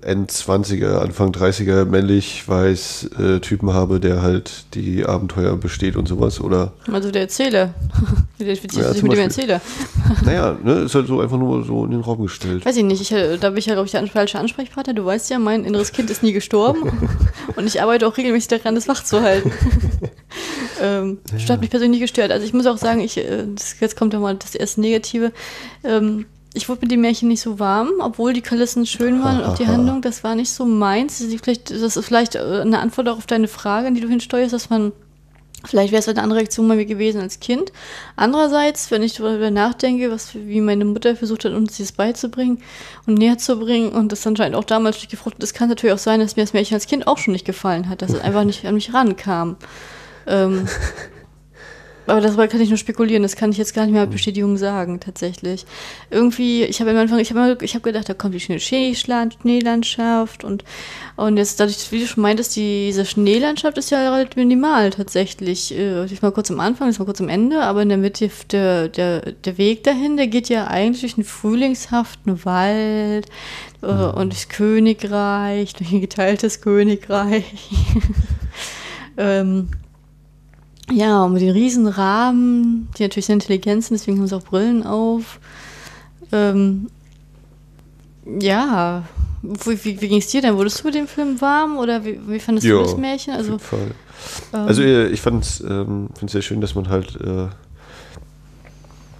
[0.03, 6.41] End-20er, Anfang 30er männlich weiß äh, Typen habe, der halt die Abenteuer besteht und sowas,
[6.41, 6.73] oder?
[6.91, 7.75] Also der Erzähler.
[8.39, 9.61] der identifiziert ja, sich mit dem Erzähler.
[10.25, 12.65] naja, ne, ist halt so einfach nur so in den Raum gestellt.
[12.65, 14.95] Weiß ich nicht, ich, äh, da bin ich ja, glaube ich, der falsche Ansprechpartner.
[14.95, 16.91] Du weißt ja, mein inneres Kind ist nie gestorben
[17.57, 19.53] und ich arbeite auch regelmäßig daran, das wach zu halten.
[20.83, 21.39] ähm, ja.
[21.39, 22.31] Das hat mich persönlich gestört.
[22.31, 25.33] Also ich muss auch sagen, ich, äh, das, jetzt kommt ja mal das erste Negative.
[25.85, 29.45] Ähm, ich wurde mit dem Märchen nicht so warm, obwohl die Kulissen schön waren und
[29.45, 31.19] auch die Handlung, das war nicht so meins.
[31.19, 34.01] Das ist vielleicht, das ist vielleicht äh, eine Antwort auch auf deine Frage, an die
[34.01, 34.93] du hinsteuerst, dass man,
[35.65, 37.71] vielleicht wäre es eine andere Reaktion bei mir gewesen als Kind.
[38.17, 42.63] Andererseits, wenn ich darüber nachdenke, was, wie meine Mutter versucht hat, uns das beizubringen
[43.07, 45.99] und näher zu bringen und das anscheinend auch damals nicht gefruchtet ist, kann natürlich auch
[45.99, 48.45] sein, dass mir das Märchen als Kind auch schon nicht gefallen hat, dass es einfach
[48.45, 49.57] nicht an mich rankam.
[50.27, 50.67] Ähm,
[52.09, 54.57] aber darüber kann ich nur spekulieren, das kann ich jetzt gar nicht mehr mit Bestätigung
[54.57, 55.67] sagen, tatsächlich.
[56.11, 60.65] Irgendwie, ich habe am Anfang, ich habe ich hab gedacht, da kommt die Schneelandschaft und,
[61.17, 65.77] und jetzt dadurch, wie du schon meintest, die, diese Schneelandschaft ist ja relativ minimal tatsächlich.
[65.77, 68.31] Äh, ich mal kurz am Anfang, ist mal kurz am Ende, aber in der Mitte,
[68.51, 73.27] der, der, der Weg dahin, der geht ja eigentlich durch einen frühlingshaften Wald
[73.83, 74.15] äh, mhm.
[74.15, 77.45] und durchs Königreich, durch ein geteiltes Königreich.
[79.19, 79.69] ähm,
[80.93, 84.85] ja, mit den riesen Rahmen, die natürlich sehr intelligent sind, deswegen haben sie auch Brillen
[84.85, 85.39] auf.
[86.33, 86.89] Ähm,
[88.41, 89.05] ja,
[89.43, 90.57] wie, wie, wie ging es dir denn?
[90.57, 93.35] Wurdest du mit dem Film warm oder wie, wie fandest jo, du das Märchen?
[93.35, 93.95] Also, auf jeden Fall.
[94.53, 97.47] Ähm, also ich fand es ähm, sehr schön, dass man halt, äh,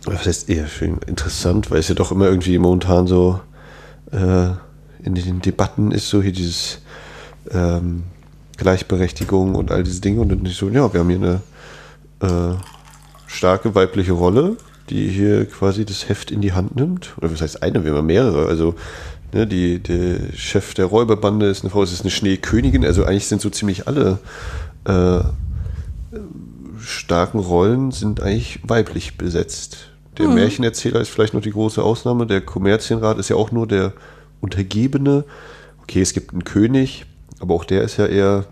[0.05, 3.41] was heißt eher schön, interessant, weil es ja doch immer irgendwie momentan so
[4.11, 4.49] äh,
[5.03, 6.81] in den Debatten ist, so hier dieses
[7.51, 8.05] ähm,
[8.57, 11.41] Gleichberechtigung und all diese Dinge und dann nicht so, ja, wir haben hier eine
[12.21, 12.55] äh,
[13.27, 14.57] starke weibliche Rolle,
[14.91, 17.15] die hier quasi das Heft in die Hand nimmt.
[17.19, 18.47] Oder was heißt eine, wir haben mehrere.
[18.47, 18.75] Also
[19.33, 22.85] ne, die, der Chef der Räuberbande ist eine Frau, es ist eine Schneekönigin.
[22.85, 24.19] Also eigentlich sind so ziemlich alle
[24.85, 25.21] äh,
[26.79, 29.91] starken Rollen sind eigentlich weiblich besetzt.
[30.17, 30.35] Der hm.
[30.35, 32.27] Märchenerzähler ist vielleicht noch die große Ausnahme.
[32.27, 33.93] Der Kommerzienrat ist ja auch nur der
[34.41, 35.25] Untergebene.
[35.83, 37.07] Okay, es gibt einen König,
[37.41, 38.47] aber auch der ist ja eher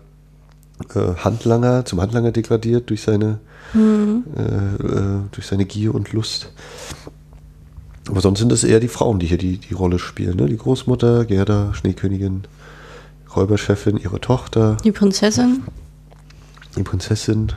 [0.95, 3.39] äh, Handlanger, zum Handlanger degradiert durch seine
[3.73, 4.23] mhm.
[4.35, 6.51] äh, durch seine Gier und Lust.
[8.09, 10.37] Aber sonst sind es eher die Frauen, die hier die, die Rolle spielen.
[10.37, 10.45] Ne?
[10.45, 12.43] Die Großmutter, Gerda, Schneekönigin,
[13.35, 14.77] Räuberchefin, ihre Tochter.
[14.83, 15.63] Die Prinzessin.
[16.77, 17.51] Die Prinzessin.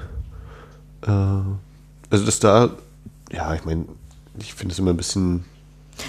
[1.03, 2.71] Äh, also das da,
[3.33, 3.85] ja, ich meine,
[4.39, 5.45] ich finde es immer ein bisschen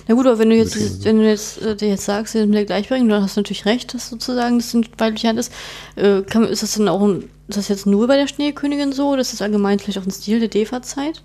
[0.07, 3.09] na gut, aber wenn du jetzt, wenn du jetzt, äh, jetzt sagst, mit der Gleichberechtigung,
[3.09, 5.51] dann hast du natürlich recht, dass sozusagen das ein weiblicher Hand ist.
[5.95, 9.15] Äh, kann, ist das dann auch ein, ist das jetzt nur bei der Schneekönigin so?
[9.15, 11.23] Das ist allgemein vielleicht auch ein Stil der Defa-Zeit?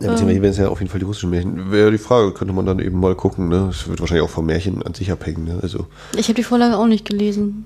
[0.00, 1.70] Ja, beziehungsweise ähm, wären es ja auf jeden Fall die russischen Märchen.
[1.70, 3.68] Wäre die Frage, könnte man dann eben mal gucken, ne?
[3.70, 5.58] Es wird wahrscheinlich auch vom Märchen an sich abhängen, ne?
[5.62, 5.86] Also.
[6.16, 7.64] Ich habe die Vorlage auch nicht gelesen.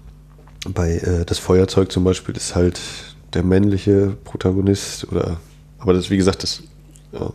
[0.73, 2.81] Bei äh, das Feuerzeug zum Beispiel ist halt
[3.35, 5.39] der männliche Protagonist oder
[5.79, 6.63] aber das, wie gesagt, das
[7.13, 7.33] ja,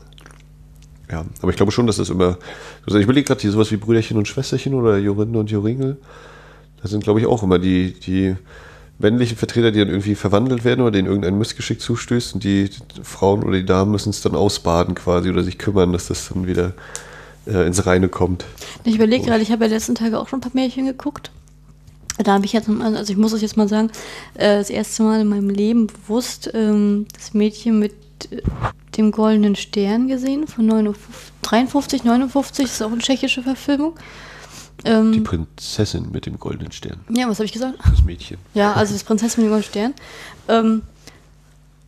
[1.11, 2.37] ja, aber ich glaube schon, dass das immer.
[2.85, 5.97] Also ich überlege gerade hier sowas wie Brüderchen und Schwesterchen oder Jorinde und Joringel.
[6.81, 8.35] Das sind, glaube ich, auch immer die, die
[9.03, 12.69] männlichen Vertreter, die dann irgendwie verwandelt werden oder denen irgendein Missgeschick zustößt und die
[13.03, 16.47] Frauen oder die Damen müssen es dann ausbaden quasi oder sich kümmern, dass das dann
[16.47, 16.73] wieder
[17.45, 18.45] äh, ins Reine kommt.
[18.83, 21.31] Ich überlege gerade, ich habe ja letzten Tage auch schon ein paar Märchen geguckt.
[22.17, 23.89] Da habe ich jetzt, also ich muss es jetzt mal sagen,
[24.35, 27.93] äh, das erste Mal in meinem Leben bewusst ähm, das Mädchen mit
[28.97, 30.67] dem Goldenen Stern gesehen von
[31.41, 33.93] 53, 59, das ist auch eine tschechische Verfilmung.
[34.86, 37.01] Ähm, die Prinzessin mit dem Goldenen Stern.
[37.09, 37.77] Ja, was habe ich gesagt?
[37.89, 38.38] Das Mädchen.
[38.53, 39.93] Ja, also das Prinzessin mit dem Goldenen Stern.
[40.47, 40.81] Ähm,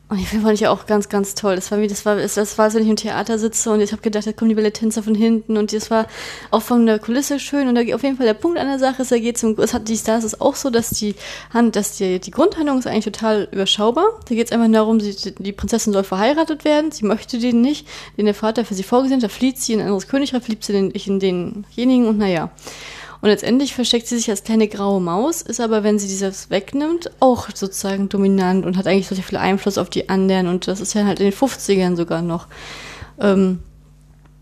[0.07, 1.55] Und Film fand ich auch ganz, ganz toll.
[1.55, 3.91] Das war wie, das war, das war, als wenn ich im Theater sitze und ich
[3.91, 6.05] habe gedacht, da kommen die Balletttänzer von hinten und das war
[6.51, 9.01] auch von der Kulisse schön und da auf jeden Fall der Punkt an der Sache
[9.01, 11.15] ist, da geht es hat die Stars ist auch so, dass die
[11.51, 14.05] Hand, dass die, die Grundhandlung ist eigentlich total überschaubar.
[14.29, 17.87] Da geht es einfach darum, sie, die Prinzessin soll verheiratet werden, sie möchte den nicht,
[18.15, 20.63] den der Vater für sie vorgesehen hat, da flieht sie in ein anderes Königreich, flieht
[20.63, 22.51] sie in, in denjenigen und naja.
[23.21, 27.11] Und letztendlich versteckt sie sich als kleine graue Maus, ist aber, wenn sie dieses wegnimmt,
[27.19, 30.47] auch sozusagen dominant und hat eigentlich so viel Einfluss auf die anderen.
[30.47, 32.47] Und das ist ja halt in den 50ern sogar noch.
[33.19, 33.59] Ähm,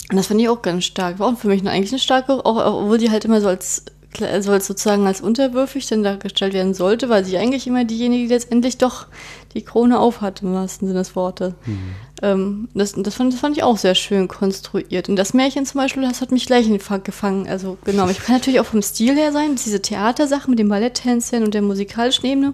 [0.10, 1.20] und das fand ich auch ganz stark.
[1.20, 3.86] War auch für mich eigentlich eine starke, auch, obwohl die halt immer so als
[4.22, 8.34] also als sozusagen als unterwürfig dann dargestellt werden sollte, weil sie eigentlich immer diejenige, die
[8.34, 9.08] letztendlich doch
[9.54, 11.54] die Krone aufhat, im wahrsten Sinne des Wortes.
[11.66, 11.80] Mhm.
[12.22, 15.10] Ähm, das, das, fand, das fand ich auch sehr schön konstruiert.
[15.10, 17.48] Und das Märchen zum Beispiel, das hat mich gleich in den Fang gefangen.
[17.48, 21.44] Also genau, ich kann natürlich auch vom Stil her sein, diese Theatersachen mit den Balletttänzern
[21.44, 22.54] und der musikalischen Ebene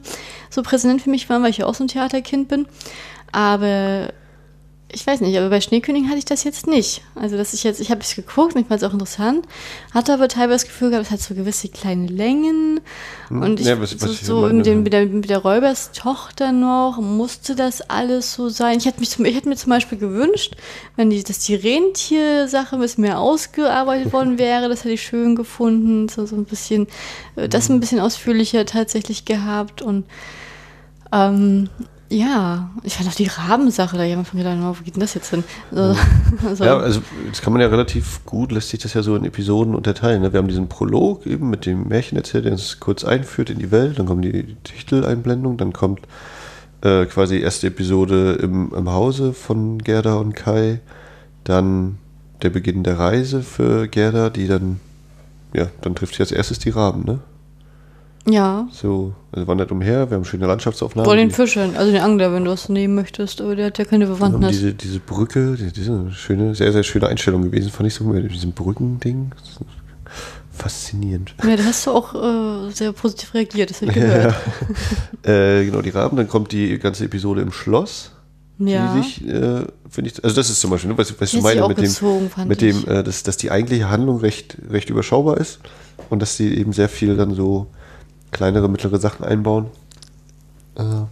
[0.50, 2.68] so präsent für mich waren, weil ich ja auch so ein Theaterkind bin.
[3.32, 4.12] Aber
[4.92, 7.02] ich weiß nicht, aber bei Schneekönig hatte ich das jetzt nicht.
[7.14, 9.46] Also, dass ich jetzt, ich habe es geguckt, mich fand es auch interessant,
[9.94, 12.80] hatte aber teilweise das Gefühl gehabt, es hat so gewisse kleine Längen.
[13.28, 13.42] Hm.
[13.42, 17.00] Und ich, ja, was, was so, so mit, dem, mit, der, mit der Räuberstochter noch,
[17.00, 18.80] musste das alles so sein.
[18.80, 20.56] Ich hätte, mich zum, ich hätte mir zum Beispiel gewünscht,
[20.96, 25.36] wenn die, dass die Rentiersache ein bisschen mehr ausgearbeitet worden wäre, das hätte ich schön
[25.36, 26.88] gefunden, so, so ein bisschen,
[27.36, 27.80] äh, das ein hm.
[27.80, 30.06] bisschen ausführlicher tatsächlich gehabt und
[31.12, 31.70] ähm,
[32.12, 35.30] ja, ich fand auch die Rabensache, da jemand von gedacht, wo geht denn das jetzt
[35.30, 35.44] hin?
[35.72, 36.00] Also,
[36.44, 36.64] also.
[36.66, 39.76] Ja, also das kann man ja relativ gut, lässt sich das ja so in Episoden
[39.76, 40.24] unterteilen.
[40.24, 40.34] Ne?
[40.34, 44.00] Wir haben diesen Prolog eben mit dem Märchenerzähler, der uns kurz einführt in die Welt,
[44.00, 46.02] dann kommt die Titeleinblendung, dann kommt
[46.82, 50.80] äh, quasi die erste Episode im, im Hause von Gerda und Kai,
[51.44, 52.00] dann
[52.42, 54.80] der Beginn der Reise für Gerda, die dann,
[55.54, 57.20] ja, dann trifft sie als erstes die Raben, ne?
[58.28, 58.68] Ja.
[58.72, 61.06] So, also wandert umher, wir haben schöne Landschaftsaufnahmen.
[61.06, 63.86] Vor den Fischen, also den Angler, wenn du es nehmen möchtest, aber der hat ja
[63.86, 64.52] keine Bewandtnis.
[64.52, 68.52] Diese, diese Brücke, diese schöne, sehr, sehr schöne Einstellung gewesen, fand ich so mit diesem
[68.52, 69.32] Brückending.
[70.52, 71.36] Faszinierend.
[71.44, 74.36] Ja, da hast du auch äh, sehr positiv reagiert, das habe ich gehört.
[75.24, 75.32] Ja.
[75.32, 78.12] äh, genau, die Raben, dann kommt die ganze Episode im Schloss.
[78.58, 78.94] Ja.
[78.94, 81.66] Die sich, äh, finde ich, also das ist zum Beispiel, ne, was, was du meine
[81.70, 85.60] mit gezogen, dem, mit dem, äh, dass, dass die eigentliche Handlung recht, recht überschaubar ist
[86.10, 87.68] und dass sie eben sehr viel dann so
[88.32, 89.68] kleinere, mittlere Sachen einbauen.
[90.76, 91.06] Äh,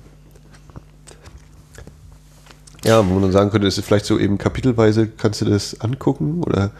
[2.85, 6.71] ja, wo man sagen könnte, ist vielleicht so eben kapitelweise kannst du das angucken oder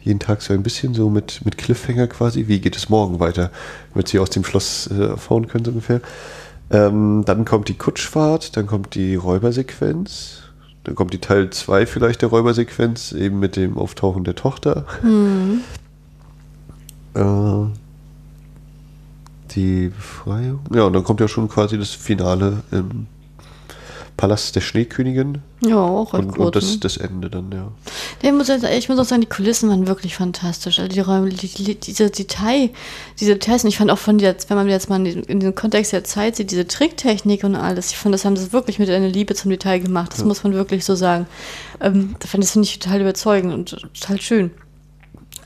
[0.00, 2.46] jeden Tag so ein bisschen so mit, mit Cliffhanger quasi.
[2.46, 3.50] Wie geht es morgen weiter?
[3.92, 6.00] Damit sie aus dem Schloss äh, fahren können, so ungefähr.
[6.70, 10.42] Ähm, dann kommt die Kutschfahrt, dann kommt die Räubersequenz,
[10.84, 14.84] dann kommt die Teil 2 vielleicht der Räubersequenz, eben mit dem Auftauchen der Tochter.
[15.02, 15.62] Mhm.
[17.14, 17.66] Äh,
[19.56, 20.60] die Befreiung.
[20.72, 23.06] Ja, und dann kommt ja schon quasi das Finale im
[24.16, 25.42] Palast der Schneekönigin.
[25.60, 27.70] Ja, auch und, gut, und das, das Ende dann, ja.
[28.22, 30.78] Ich muss, ich muss auch sagen, die Kulissen waren wirklich fantastisch.
[30.78, 32.70] Also die Räume, die, die, diese Detail,
[33.20, 35.54] diese Details, und ich fand auch von der, wenn man jetzt mal in, in den
[35.54, 38.88] Kontext der Zeit sieht, diese Tricktechnik und alles, ich fand, das haben sie wirklich mit
[38.88, 40.12] einer Liebe zum Detail gemacht.
[40.12, 40.26] Das ja.
[40.26, 41.26] muss man wirklich so sagen.
[41.80, 44.50] Ähm, das finde ich total überzeugend und total schön.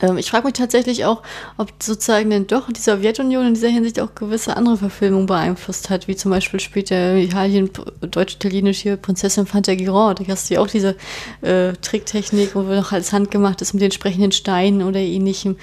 [0.03, 1.23] Ähm, ich frage mich tatsächlich auch,
[1.57, 6.09] ob sozusagen denn doch die Sowjetunion in dieser Hinsicht auch gewisse andere Verfilmungen beeinflusst hat,
[6.09, 10.21] wie zum Beispiel später Italien, deutsch-italienisch hier Prinzessin Fantagirond.
[10.21, 10.97] Da hast du ja auch diese
[11.43, 15.57] äh, Tricktechnik, wo noch alles handgemacht ist mit den entsprechenden Steinen oder ähnlichem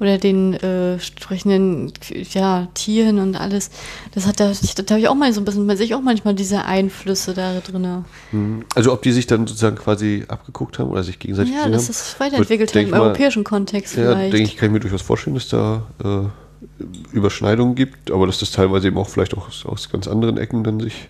[0.00, 1.92] oder den äh, entsprechenden
[2.32, 3.70] ja, Tieren und alles.
[4.14, 6.34] Das hat da, da habe ich auch mal so ein bisschen, man sich auch manchmal
[6.34, 8.04] diese Einflüsse da drin.
[8.32, 8.64] Mhm.
[8.74, 12.18] Also ob die sich dann sozusagen quasi abgeguckt haben oder sich gegenseitig Ja, das ist
[12.18, 13.83] weiterentwickelt haben im europäischen Kontext.
[13.84, 14.32] Ja, vielleicht.
[14.32, 18.50] denke ich, kann ich mir durchaus vorstellen, dass da äh, Überschneidungen gibt, aber dass das
[18.50, 21.08] teilweise eben auch vielleicht auch aus, aus ganz anderen Ecken dann sich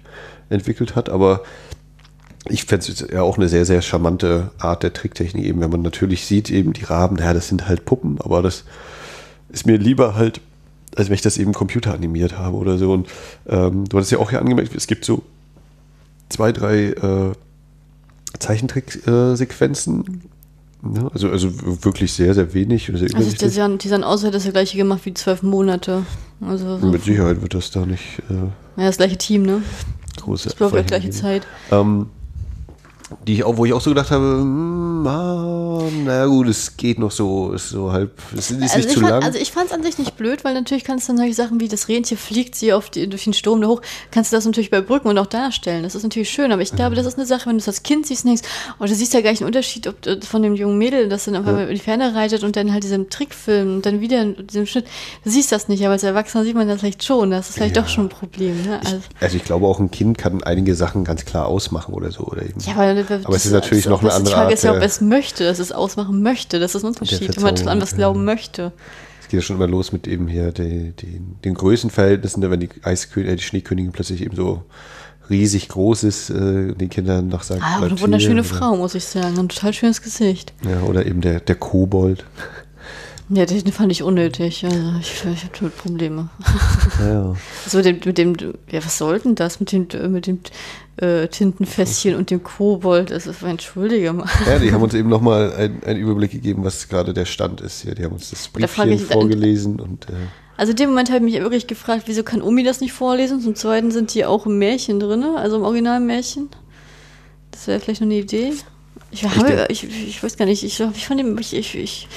[0.51, 1.09] entwickelt hat.
[1.09, 1.43] Aber
[2.49, 5.83] ich fände es ja auch eine sehr, sehr charmante Art der Tricktechnik, eben wenn man
[5.83, 8.65] natürlich sieht, eben die Raben, ja, das sind halt Puppen, aber das
[9.49, 10.41] ist mir lieber halt,
[10.95, 12.93] als wenn ich das eben computeranimiert habe oder so.
[12.93, 13.09] Und
[13.49, 15.23] ähm, du hattest ja auch ja angemerkt, es gibt so
[16.29, 17.33] zwei, drei äh,
[18.39, 20.23] Zeichentricksequenzen,
[20.95, 21.51] ja, also, also
[21.85, 22.91] wirklich sehr, sehr wenig.
[22.95, 26.05] Sehr also die sahen, die sahen aus, hätte das der gleiche gemacht wie zwölf Monate.
[26.41, 28.21] Also so Mit Sicherheit wird das da nicht.
[28.31, 29.63] Äh, ja, das gleiche Team, ne?
[30.21, 31.47] Große das braucht die gleiche Zeit.
[31.71, 32.07] Ähm,
[33.27, 36.99] die ich auch, wo ich auch so gedacht habe, hm, ah, na gut, es geht
[36.99, 39.23] noch so, ist so halb, es ist Also nicht ich, zu fand, lang.
[39.25, 41.61] also ich fand es an sich nicht blöd, weil natürlich kannst du dann solche Sachen
[41.61, 44.45] wie das Rentier fliegt sie auf die, durch den Sturm da hoch, kannst du das
[44.45, 45.83] natürlich überbrücken und auch darstellen.
[45.83, 47.83] Das ist natürlich schön, aber ich glaube, das ist eine Sache, wenn du es als
[47.83, 48.43] Kind siehst und denkst,
[48.81, 51.35] oh, du siehst ja gleich einen Unterschied ob, äh, von dem jungen Mädel, das dann
[51.37, 54.67] einfach in die Ferne reitet und dann halt diesem Trickfilm und dann wieder in diesem
[54.67, 54.87] Schnitt.
[55.25, 57.31] Du siehst das nicht, aber als Erwachsener sieht man das vielleicht schon.
[57.31, 57.83] Das ist vielleicht Ja.
[57.83, 58.63] doch schon ein Problem.
[58.65, 58.81] Ne?
[58.85, 62.25] Also, also ich glaube auch ein Kind kann einige Sachen ganz klar ausmachen oder so.
[62.25, 62.61] Oder eben.
[62.61, 65.01] ja, aber, Aber es ist natürlich noch eine andere Die Frage ist ja, ob es
[65.01, 66.59] möchte, dass es ausmachen möchte.
[66.61, 68.73] Das ist ein Unterschied, wenn man an was glauben möchte.
[69.21, 72.61] Es geht ja schon immer los mit eben hier die, die, den Größenverhältnissen, ne, wenn
[72.61, 74.63] die Eiskönigin, äh, die Schneekönigin plötzlich eben so
[75.31, 79.05] riesig groß ist, äh, den Kindern nach sagt, Ah, eine wunderschöne hier, Frau, muss ich
[79.05, 79.39] sagen.
[79.39, 80.53] Ein total schönes Gesicht.
[80.63, 82.25] Oder, ja, oder eben der, der Kobold.
[83.31, 84.65] Ja, den fand ich unnötig.
[84.67, 86.29] Also ich, ich habe damit Probleme.
[87.01, 87.35] Ja.
[87.65, 90.41] Also mit dem, mit dem, ja, was soll denn das mit dem, mit dem
[90.97, 93.11] äh, Tintenfässchen und dem Kobold?
[93.11, 94.29] Das ist, entschuldige mal.
[94.47, 97.95] Ja, die haben uns eben nochmal einen, Überblick gegeben, was gerade der Stand ist hier.
[97.95, 100.13] Die haben uns das Da Briefchen ich- vorgelesen und äh,
[100.57, 103.41] Also in dem Moment habe ich mich wirklich gefragt, wieso kann Omi das nicht vorlesen?
[103.41, 106.49] Zum Zweiten sind die auch im Märchen drin, also im Originalmärchen.
[107.51, 108.53] Das wäre vielleicht noch eine Idee.
[109.11, 112.09] Ich, habe, ich, ich weiß gar nicht, ich, ich dem, ich, ich, ich,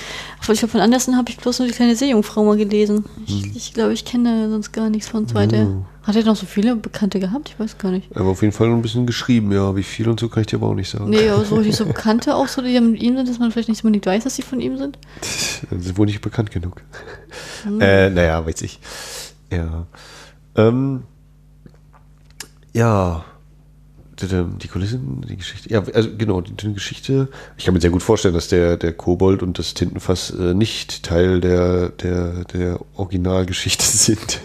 [0.41, 3.05] ich glaube, von Andersen habe ich bloß nur die kleine Seejungfrau mal gelesen.
[3.27, 5.59] Ich, ich glaube, ich kenne sonst gar nichts von zweiter.
[5.59, 5.85] Hm.
[6.07, 7.49] Hat er noch so viele Bekannte gehabt?
[7.49, 8.15] Ich weiß gar nicht.
[8.15, 9.75] aber auf jeden Fall noch ein bisschen geschrieben, ja.
[9.75, 11.09] Wie viel und so kann ich dir aber auch nicht sagen.
[11.09, 13.67] Nee, aber so richtig so Bekannte auch so, die mit ihm sind, dass man vielleicht
[13.67, 14.97] nicht unbedingt weiß, dass sie von ihm sind.
[15.69, 16.81] Dann sind wohl nicht bekannt genug.
[17.63, 17.81] Hm.
[17.81, 18.79] Äh, naja, weiß ich.
[19.51, 19.85] Ja.
[20.55, 21.03] Ähm,
[22.71, 23.25] ja.
[24.19, 25.69] Die Kulissen, die Geschichte.
[25.69, 27.27] Ja, also genau, die, Geschichte.
[27.55, 31.03] Ich kann mir sehr gut vorstellen, dass der, der Kobold und das Tintenfass äh, nicht
[31.03, 34.39] Teil der, der, der Originalgeschichte sind.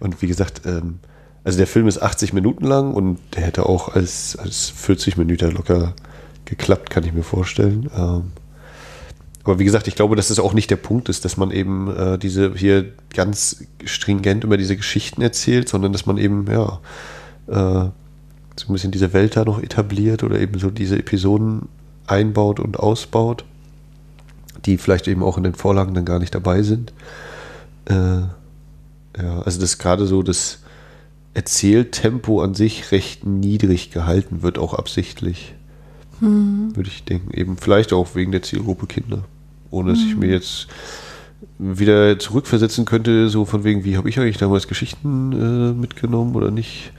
[0.00, 0.98] und wie gesagt, ähm,
[1.44, 5.52] also der Film ist 80 Minuten lang und der hätte auch als, als 40 Minuten
[5.52, 5.94] locker
[6.44, 7.88] geklappt, kann ich mir vorstellen.
[7.96, 8.32] Ähm,
[9.44, 11.88] aber wie gesagt, ich glaube, dass das auch nicht der Punkt ist, dass man eben
[11.96, 16.80] äh, diese hier ganz stringent über diese Geschichten erzählt, sondern dass man eben, ja,
[17.46, 17.90] äh,
[18.58, 21.68] so ein bisschen diese Welt da noch etabliert oder eben so diese Episoden
[22.06, 23.44] einbaut und ausbaut,
[24.64, 26.92] die vielleicht eben auch in den Vorlagen dann gar nicht dabei sind.
[27.86, 28.20] Äh,
[29.20, 30.60] ja, also dass gerade so das
[31.34, 35.54] Erzähltempo an sich recht niedrig gehalten wird, auch absichtlich
[36.20, 37.32] würde ich denken.
[37.32, 39.24] Eben vielleicht auch wegen der Zielgruppe Kinder.
[39.70, 40.66] Ohne dass ich mir jetzt
[41.58, 46.50] wieder zurückversetzen könnte, so von wegen, wie habe ich eigentlich damals Geschichten äh, mitgenommen oder
[46.50, 46.92] nicht.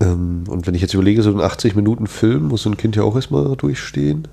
[0.00, 3.14] Ähm, und wenn ich jetzt überlege, so ein 80-Minuten-Film muss so ein Kind ja auch
[3.14, 4.26] erstmal durchstehen.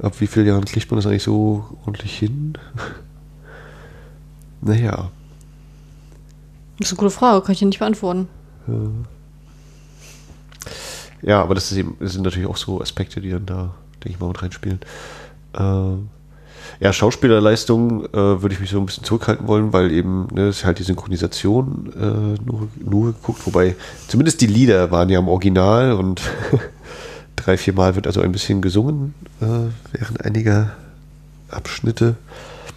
[0.00, 2.58] Ab wie vielen Jahren kriegt man das eigentlich so ordentlich hin?
[4.60, 5.10] naja.
[6.78, 8.28] Das ist eine gute Frage, kann ich dir nicht beantworten.
[11.22, 14.10] Ja, aber das, ist eben, das sind natürlich auch so Aspekte, die dann da, denke
[14.10, 14.80] ich mal, mit reinspielen.
[15.54, 16.10] Ähm,
[16.80, 20.64] ja, Schauspielerleistung äh, würde ich mich so ein bisschen zurückhalten wollen, weil eben, ne, ist
[20.64, 23.76] halt die Synchronisation äh, nur, nur geguckt, wobei
[24.08, 26.22] zumindest die Lieder waren ja im Original und
[27.36, 29.46] drei, vier Mal wird also ein bisschen gesungen äh,
[29.92, 30.72] während einiger
[31.50, 32.16] Abschnitte.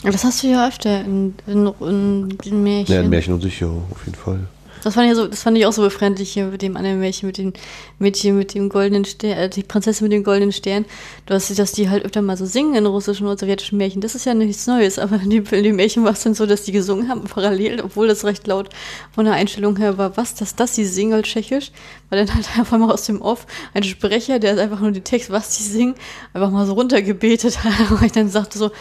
[0.03, 2.93] Das hast du ja öfter in, in, in den Märchen.
[2.93, 4.39] Ja, in Märchen und sich, ja, auf jeden Fall.
[4.87, 7.27] Das fand, ich so, das fand ich auch so befremdlich hier mit dem anderen Märchen,
[7.27, 7.51] mit dem
[7.99, 10.85] Mädchen mit dem goldenen Stern, äh, die Prinzessin mit dem goldenen Stern.
[11.25, 13.99] Du hast, dass die halt öfter mal so singen in russischen oder sowjetischen Märchen.
[13.99, 16.45] Das ist ja nichts Neues, aber in dem, in dem Märchen war es dann so,
[16.45, 18.69] dass die gesungen haben parallel, obwohl das recht laut
[19.11, 21.73] von der Einstellung her war, was, dass das sie singen als Tschechisch,
[22.09, 25.29] weil dann halt einfach mal aus dem Off ein Sprecher, der einfach nur den Text,
[25.29, 25.95] was die singen,
[26.31, 28.71] einfach mal so runtergebetet hat, und ich dann sagte so,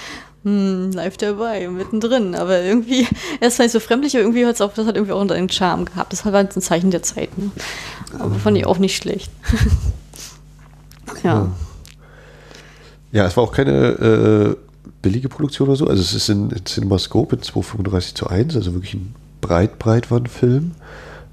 [0.46, 2.36] hm, live dabei, mittendrin.
[2.36, 3.04] Aber irgendwie,
[3.40, 5.50] er ist halt so fremdlich, aber irgendwie hat es auch, das hat irgendwie auch einen
[5.50, 6.12] Charme gehabt.
[6.12, 7.50] Das war ein Zeichen der Zeit, ne?
[8.20, 9.28] Aber fand ich auch nicht schlecht.
[11.24, 11.50] ja.
[13.10, 14.56] Ja, es war auch keine äh,
[15.02, 15.88] billige Produktion oder so.
[15.88, 20.72] Also es ist in, in CinemaScope in 235 zu 1, also wirklich ein breit Breitbandfilm.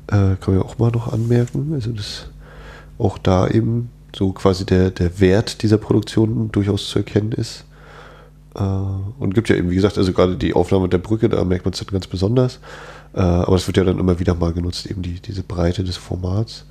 [0.07, 1.71] Äh, kann man ja auch mal noch anmerken.
[1.75, 2.25] Also das
[2.97, 7.65] auch da eben so quasi der, der Wert dieser Produktion durchaus zu erkennen ist.
[8.55, 11.65] Äh, und gibt ja eben, wie gesagt, also gerade die Aufnahme der Brücke, da merkt
[11.65, 12.59] man es dann ganz besonders.
[13.13, 15.97] Äh, aber es wird ja dann immer wieder mal genutzt, eben die, diese Breite des
[15.97, 16.65] Formats.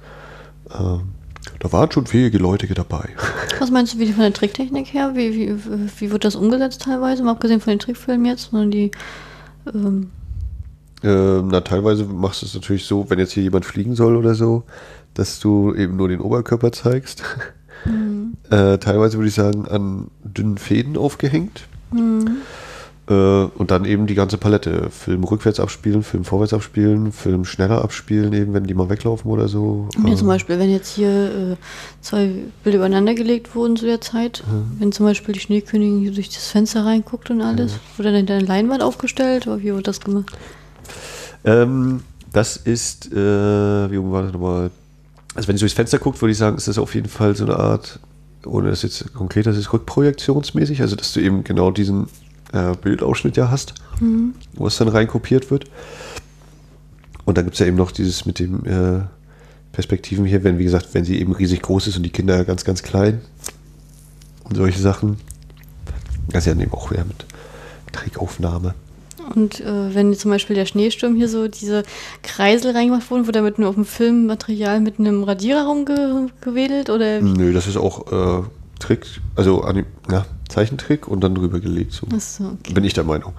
[0.79, 1.13] Ähm,
[1.59, 3.09] da waren schon fähige Leute dabei.
[3.59, 5.13] Was meinst du, wie von der Tricktechnik her?
[5.15, 5.57] Wie, wie,
[5.99, 7.23] wie wird das umgesetzt teilweise?
[7.23, 8.91] Mal abgesehen von den Trickfilmen jetzt, sondern die.
[9.73, 10.11] Ähm,
[11.05, 14.37] Ähm, na, teilweise machst du es natürlich so, wenn jetzt hier jemand fliegen soll oder
[14.37, 14.63] so,
[15.15, 17.23] dass du eben nur den Oberkörper zeigst.
[18.49, 21.67] Äh, teilweise würde ich sagen, an dünnen Fäden aufgehängt.
[23.09, 24.89] Äh, und dann eben die ganze Palette.
[24.91, 29.49] Film rückwärts abspielen, Film vorwärts abspielen, Film schneller abspielen, eben wenn die mal weglaufen oder
[29.49, 29.89] so.
[30.05, 31.57] Ja, Äh, zum Beispiel, wenn jetzt hier äh,
[32.01, 32.31] zwei
[32.63, 34.45] Bilder übereinander gelegt wurden zu der Zeit,
[34.79, 38.47] wenn zum Beispiel die Schneekönigin hier durch das Fenster reinguckt und alles, wurde dann eine
[38.47, 40.37] Leinwand aufgestellt, oder wie wurde das gemacht?
[41.45, 42.03] Ähm,
[42.33, 44.71] das ist, äh, wie war das nochmal?
[45.35, 47.45] Also wenn sie durchs Fenster guckt, würde ich sagen, ist das auf jeden Fall so
[47.45, 47.99] eine Art,
[48.47, 52.07] ohne das jetzt konkret, das ist rückprojektionsmäßig, also dass du eben genau diesen
[52.53, 53.75] äh, Bildausschnitt ja hast,
[54.55, 55.65] wo es dann reinkopiert wird.
[57.25, 59.03] Und dann gibt es ja eben noch dieses mit dem äh,
[59.73, 62.65] Perspektiven hier, wenn, wie gesagt, wenn sie eben riesig groß ist und die Kinder ganz,
[62.65, 63.21] ganz klein
[64.45, 65.17] und solche Sachen.
[66.29, 67.25] Das ist ja eben auch wieder mit
[67.93, 68.75] Trickaufnahme.
[69.35, 71.83] Und äh, wenn zum Beispiel der Schneesturm hier so diese
[72.23, 77.25] Kreisel reingemacht wurden, wurde damit nur auf dem Filmmaterial mit einem Radierer rumgewedelt oder wie?
[77.25, 78.43] Nö, das ist auch äh,
[78.79, 79.65] Trick, also
[80.11, 81.93] ja, Zeichentrick und dann drüber gelegt.
[81.93, 82.07] So.
[82.15, 82.73] Achso, okay.
[82.75, 83.33] Bin ich der Meinung.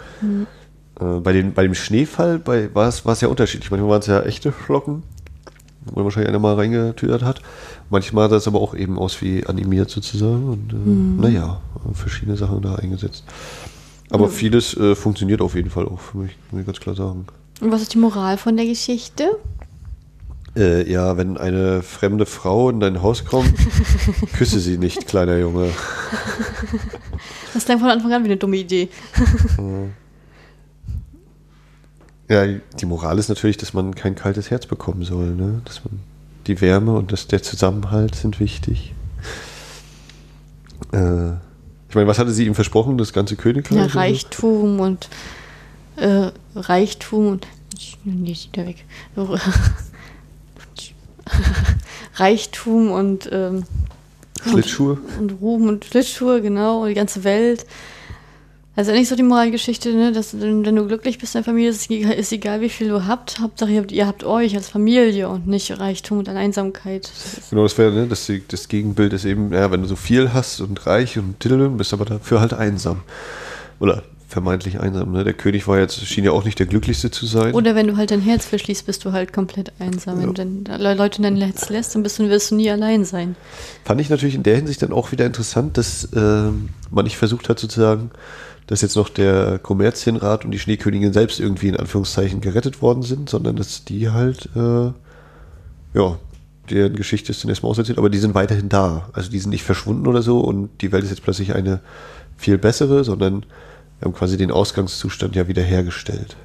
[1.00, 3.72] Äh, bei, den, bei dem Schneefall war, es, ja unterschiedlich.
[3.72, 5.04] Manchmal waren es ja echte Flocken,
[5.86, 7.42] wo wahrscheinlich einer mal reingetüdert hat.
[7.90, 10.50] Manchmal sah es aber auch eben aus wie animiert sozusagen.
[10.50, 11.62] Und äh, naja,
[11.94, 13.24] verschiedene Sachen da eingesetzt.
[14.14, 17.26] Aber vieles äh, funktioniert auf jeden Fall auch für mich, muss ich ganz klar sagen.
[17.62, 19.40] Und was ist die Moral von der Geschichte?
[20.56, 23.54] Äh, ja, wenn eine fremde Frau in dein Haus kommt,
[24.34, 25.72] küsse sie nicht, kleiner Junge.
[27.56, 28.90] Das klang von Anfang an wie eine dumme Idee.
[32.30, 35.36] Ja, die Moral ist natürlich, dass man kein kaltes Herz bekommen soll.
[35.36, 35.62] Ne?
[35.66, 36.00] Dass man
[36.48, 38.94] die Wärme und das, der Zusammenhalt sind wichtig.
[40.92, 41.34] Äh,
[41.94, 42.98] ich meine, was hatte sie ihm versprochen?
[42.98, 43.78] Das ganze Königreich?
[43.78, 44.00] Ja, oder so?
[44.00, 45.10] Reichtum und
[45.96, 47.48] äh, Reichtum und
[48.04, 48.84] nee, ist wieder weg.
[52.16, 53.66] Reichtum und ähm,
[54.42, 54.98] Schlittschuhe?
[55.20, 57.68] und Ruhm und Schlittschuhe, genau, und die ganze Welt.
[58.76, 61.92] Also nicht so die Moralgeschichte, ne, dass wenn du glücklich bist in der Familie, ist,
[61.92, 63.40] ist egal, wie viel du habt.
[63.40, 67.12] Hauptsache, ihr habt, ihr habt euch als Familie und nicht Reichtum und Einsamkeit.
[67.52, 70.60] Genau, das wäre, ne, das, das Gegenbild ist eben, ja, wenn du so viel hast
[70.60, 73.02] und reich und titeln, bist aber dafür halt einsam.
[73.80, 75.12] Oder vermeintlich einsam.
[75.12, 75.24] Ne?
[75.24, 77.54] Der König war jetzt, schien ja auch nicht der glücklichste zu sein.
[77.54, 80.20] Oder wenn du halt dein Herz verschließt, bist du halt komplett einsam.
[80.20, 83.36] Wenn du Leute in dein Herz lässt, dann bist du, wirst du nie allein sein.
[83.86, 87.48] Fand ich natürlich in der Hinsicht dann auch wieder interessant, dass ähm, man nicht versucht
[87.48, 88.10] hat sozusagen,
[88.68, 93.30] dass jetzt noch der Kommerzienrat und die Schneekönigin selbst irgendwie in Anführungszeichen gerettet worden sind,
[93.30, 94.92] sondern dass die halt, äh,
[95.94, 96.18] ja,
[96.70, 99.10] deren Geschichte ist zunächst mal auserzählt, aber die sind weiterhin da.
[99.14, 101.82] Also die sind nicht verschwunden oder so und die Welt ist jetzt plötzlich eine
[102.38, 103.46] viel bessere, sondern
[104.00, 106.36] wir haben quasi den Ausgangszustand ja wiederhergestellt.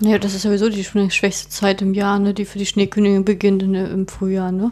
[0.00, 3.24] Ja, das ist sowieso die sch- schwächste Zeit im Jahr, ne, die für die Schneekönigin
[3.24, 4.70] beginnt in, der- im Frühjahr, ne?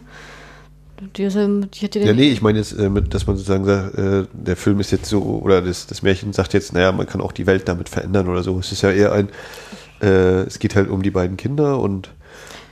[1.15, 4.25] Die, ist, die hat ja, nee, ich meine jetzt, äh, dass man sozusagen sagt, äh,
[4.31, 7.31] der Film ist jetzt so, oder das, das Märchen sagt jetzt, naja, man kann auch
[7.31, 8.57] die Welt damit verändern oder so.
[8.59, 9.29] Es ist ja eher ein,
[10.01, 12.09] äh, es geht halt um die beiden Kinder und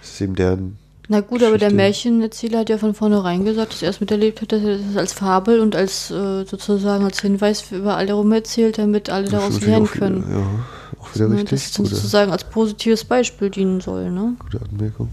[0.02, 1.76] es ist eben deren, Na gut, aber der Geschichte.
[1.76, 5.14] Märchenerzähler hat ja von vornherein gesagt, dass er es miterlebt hat, dass er das als
[5.14, 9.62] Fabel und als äh, sozusagen als Hinweis für überall herum erzählt, damit alle das daraus
[9.62, 10.26] lernen können.
[10.28, 11.50] Wieder, ja, auch wieder Ne, richtig.
[11.50, 14.36] das sozusagen als positives Beispiel dienen soll, ne?
[14.40, 15.10] gute Anmerkung.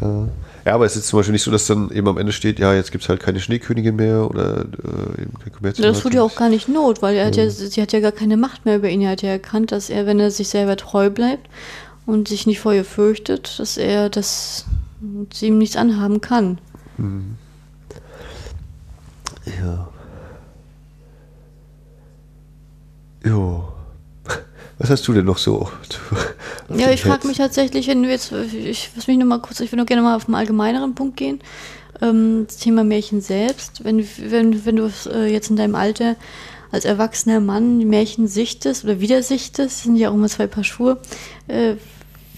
[0.00, 0.28] Ja.
[0.66, 2.74] Ja, aber es ist zum Beispiel nicht so, dass dann eben am Ende steht, ja,
[2.74, 5.94] jetzt gibt es halt keine Schneekönigin mehr oder äh, eben kein Kommerzienrat.
[5.94, 8.10] Das tut ja auch gar nicht Not, weil er hat ja, sie hat ja gar
[8.10, 9.00] keine Macht mehr über ihn.
[9.00, 11.48] Er hat ja erkannt, dass er, wenn er sich selber treu bleibt
[12.04, 14.66] und sich nicht vor ihr fürchtet, dass er das
[15.32, 16.58] sie ihm nichts anhaben kann.
[19.44, 19.88] Ja.
[23.24, 23.75] Jo.
[24.78, 25.70] Was hast du denn noch so?
[26.76, 29.72] Ja, ich frage mich tatsächlich, wenn du jetzt, ich muss mich noch mal kurz, ich
[29.72, 31.40] will noch gerne mal auf einen allgemeineren Punkt gehen.
[32.02, 33.84] Ähm, das Thema Märchen selbst.
[33.84, 36.16] Wenn, wenn, wenn du äh, jetzt in deinem Alter
[36.72, 40.64] als erwachsener Mann die Märchen sichtest oder wieder sichtest, sind ja auch immer zwei Paar
[40.64, 40.98] Schuhe.
[41.48, 41.76] Äh,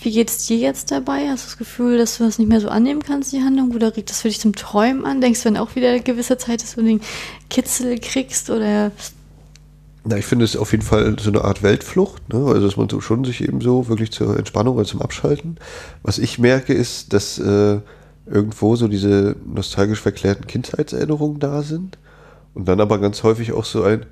[0.01, 1.29] wie geht's dir jetzt dabei?
[1.29, 3.73] Hast du das Gefühl, dass du das nicht mehr so annehmen kannst, die Handlung?
[3.75, 5.21] Oder regt das für dich zum Träumen an?
[5.21, 7.01] Denkst du, wenn auch wieder eine gewisse Zeit ist, wo du den
[7.51, 8.51] Kitzel kriegst?
[8.51, 8.93] Oder
[10.09, 12.39] Na, ich finde es auf jeden Fall so eine Art Weltflucht, ne?
[12.39, 15.59] Also dass man so schon sich eben so wirklich zur Entspannung oder zum Abschalten.
[16.03, 17.81] Was ich merke, ist, dass äh,
[18.25, 21.99] irgendwo so diese nostalgisch verklärten Kindheitserinnerungen da sind.
[22.55, 24.07] Und dann aber ganz häufig auch so ein,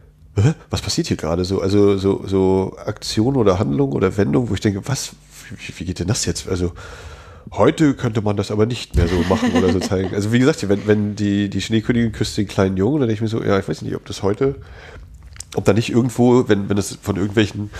[0.68, 1.62] was passiert hier gerade so?
[1.62, 5.12] Also so, so Aktion oder Handlung oder Wendung, wo ich denke, was,
[5.56, 6.46] wie, wie geht denn das jetzt?
[6.46, 6.72] Also
[7.52, 10.14] heute könnte man das aber nicht mehr so machen oder so zeigen.
[10.14, 13.32] Also wie gesagt, wenn, wenn die, die Schneekönigin küsst den kleinen Jungen, dann denke ich
[13.32, 14.56] mir so, ja, ich weiß nicht, ob das heute
[15.56, 17.70] ob da nicht irgendwo, wenn, wenn das von irgendwelchen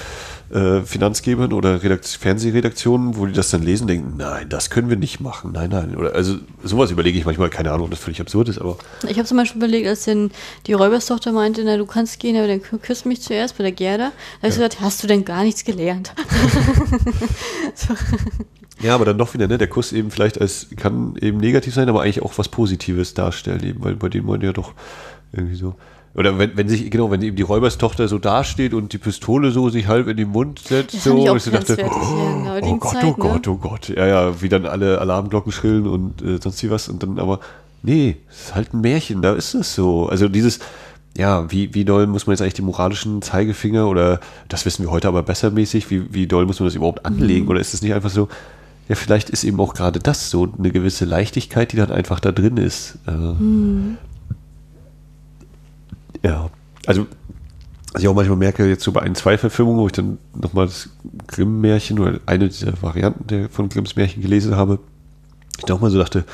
[0.51, 4.97] äh, Finanzgebern oder Redakt Fernsehredaktionen, wo die das dann lesen, denken, nein, das können wir
[4.97, 5.97] nicht machen, nein, nein.
[5.97, 8.79] Oder also sowas überlege ich manchmal, keine Ahnung, das völlig absurd ist, aber.
[9.09, 10.31] Ich habe zum Beispiel überlegt, als denn
[10.67, 14.05] die Räuberstochter meinte, na, du kannst gehen, aber dann küsst mich zuerst bei der Gerda.
[14.05, 14.67] Da habe ich ja.
[14.67, 16.15] gesagt, hast du denn gar nichts gelernt?
[17.75, 17.95] so.
[18.81, 21.89] Ja, aber dann doch wieder, ne, der Kuss eben vielleicht als, kann eben negativ sein,
[21.89, 24.75] aber eigentlich auch was Positives darstellen, eben, weil bei denen wollen ja doch
[25.33, 25.75] irgendwie so.
[26.17, 29.69] Oder wenn, wenn sich, genau, wenn eben die Räuberstochter so dasteht und die Pistole so
[29.69, 33.05] sich halb in den Mund setzt, das so, und ich dachte, oh, oh Gott, Zeit,
[33.05, 33.89] oh Gott, oh Gott.
[33.91, 36.89] Ja, ja, wie dann alle Alarmglocken schrillen und äh, sonst wie was.
[36.89, 37.41] Und dann aber,
[37.83, 40.09] nee, es ist halt ein Märchen, da ist es so.
[40.09, 40.61] Also dieses,
[41.19, 44.91] ja, wie, wie doll muss man jetzt eigentlich den moralischen Zeigefinger oder das wissen wir
[44.91, 47.45] heute aber bessermäßig, wie, wie doll muss man das überhaupt anlegen?
[47.45, 47.51] Mhm.
[47.51, 48.29] Oder ist es nicht einfach so,
[48.89, 52.33] ja, vielleicht ist eben auch gerade das so eine gewisse Leichtigkeit, die dann einfach da
[52.33, 52.97] drin ist.
[53.07, 53.99] Äh, mhm.
[56.23, 56.51] Ja,
[56.87, 57.07] also
[57.93, 60.67] was ich auch manchmal merke, jetzt so bei ein, zwei Verfilmungen, wo ich dann nochmal
[60.67, 60.91] das
[61.29, 64.81] Grimm-Märchen oder eine dieser Varianten der, von Grimms Märchen gelesen habe,
[65.65, 66.25] ich auch mal so dachte,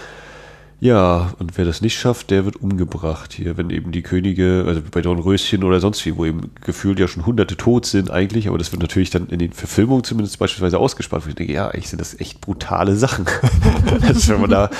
[0.82, 4.82] ja, und wer das nicht schafft, der wird umgebracht hier, wenn eben die Könige, also
[4.90, 8.58] bei Dornröschen oder sonst wie, wo eben gefühlt ja schon hunderte tot sind eigentlich, aber
[8.58, 11.88] das wird natürlich dann in den Verfilmungen zumindest beispielsweise ausgespart, wo ich denke, ja, eigentlich
[11.88, 13.26] sind das echt brutale Sachen.
[14.02, 14.70] also wenn man da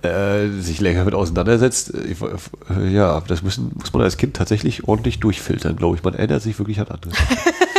[0.00, 5.20] äh, sich länger mit auseinandersetzt, äh, ja, das müssen, muss man als Kind tatsächlich ordentlich
[5.20, 6.02] durchfiltern, glaube ich.
[6.02, 7.12] Man erinnert sich wirklich an andere.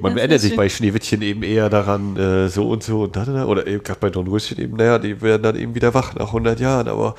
[0.00, 3.66] Man erinnert sich bei Schneewittchen eben eher daran, äh, so und so und da, oder
[3.66, 6.88] eben gerade bei Dornröschen eben, naja, die werden dann eben wieder wach nach 100 Jahren,
[6.88, 7.14] aber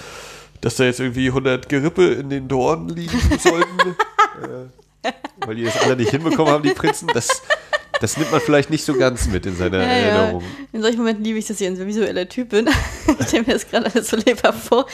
[0.62, 3.96] dass da jetzt irgendwie 100 Gerippe in den Dornen liegen sollten,
[5.04, 5.12] äh,
[5.46, 7.44] weil die das alle nicht hinbekommen haben, die Prinzen, das
[8.02, 10.42] das nimmt man vielleicht nicht so ganz mit in seiner ja, Erinnerung.
[10.42, 10.48] Ja.
[10.74, 12.68] In solchen Momenten liebe ich, dass ich ein visueller Typ bin.
[13.20, 14.86] ich stelle mir das gerade alles so lebhaft vor.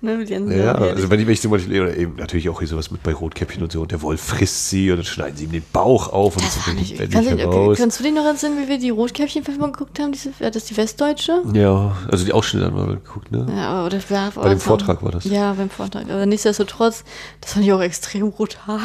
[0.00, 3.02] Ne, ja, also wenn ich mich zum Beispiel, oder eben natürlich auch hier sowas mit
[3.02, 5.64] bei Rotkäppchen und so, und der Wolf frisst sie und dann schneiden sie ihm den
[5.72, 8.68] Bauch auf und das so nicht, kannst, du, okay, kannst du dich noch erinnern, wie
[8.68, 10.12] wir die Rotkäppchen-Filme geguckt haben?
[10.12, 11.42] Diese, war das die Westdeutsche?
[11.52, 13.46] Ja, also die Ausschnitte haben wir geguckt, ne?
[13.48, 15.24] Ja, aber das war bei dem Vortrag war das.
[15.24, 16.04] Ja, beim Vortrag.
[16.10, 17.04] Aber nichtsdestotrotz,
[17.40, 18.78] das fand ich auch extrem brutal.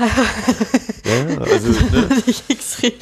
[1.05, 2.09] ja, also, ne?
[2.49, 2.93] extrem.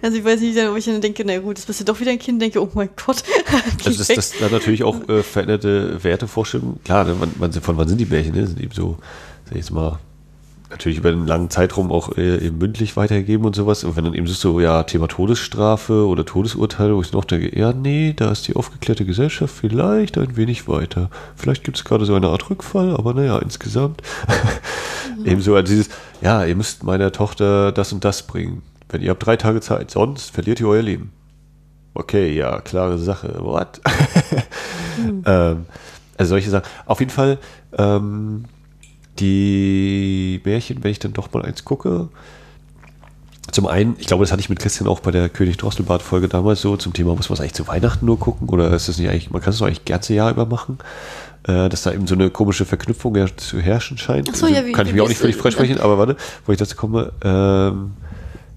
[0.00, 2.10] Also ich weiß nicht, wo ich dann denke, na gut, jetzt bist du doch wieder
[2.10, 3.22] ein Kind, denke, oh mein Gott.
[3.84, 6.82] also das, das hat natürlich auch äh, veränderte Wertevorstellungen.
[6.84, 8.34] Klar, ne, man, von wann sind die Märchen?
[8.34, 8.46] Ne?
[8.46, 8.98] Sind eben so,
[9.44, 9.98] sag ich jetzt mal,
[10.72, 13.84] natürlich über einen langen Zeitraum auch äh, eben mündlich weitergegeben und sowas.
[13.84, 17.72] Und wenn dann eben so, ja, Thema Todesstrafe oder Todesurteile, wo ich noch denke, ja,
[17.72, 21.10] nee, da ist die aufgeklärte Gesellschaft vielleicht ein wenig weiter.
[21.36, 24.02] Vielleicht gibt es gerade so eine Art Rückfall, aber naja, insgesamt.
[25.18, 25.26] Mhm.
[25.26, 25.88] Ebenso also dieses,
[26.22, 28.62] ja, ihr müsst meiner Tochter das und das bringen.
[28.92, 31.12] Wenn ihr habt drei Tage Zeit, sonst verliert ihr euer Leben.
[31.94, 33.36] Okay, ja, klare Sache.
[33.40, 33.80] What?
[34.96, 35.22] hm.
[35.26, 35.66] ähm,
[36.16, 36.70] also solche Sachen.
[36.86, 37.38] Auf jeden Fall,
[37.76, 38.44] ähm,
[39.18, 42.08] die Märchen, wenn ich dann doch mal eins gucke,
[43.50, 46.60] zum einen, ich glaube, das hatte ich mit Christian auch bei der König Drosselbart-Folge damals
[46.60, 49.10] so zum Thema, muss man es eigentlich zu Weihnachten nur gucken oder ist das nicht
[49.10, 50.78] eigentlich, man kann es doch eigentlich ganze Jahr über machen,
[51.46, 54.28] äh, dass da eben so eine komische Verknüpfung ja zu herrschen scheint.
[54.30, 56.16] Ach so, also, ja, wie, kann ich mich auch nicht völlig freisprechen, aber warte,
[56.46, 57.92] wo ich dazu komme, ähm,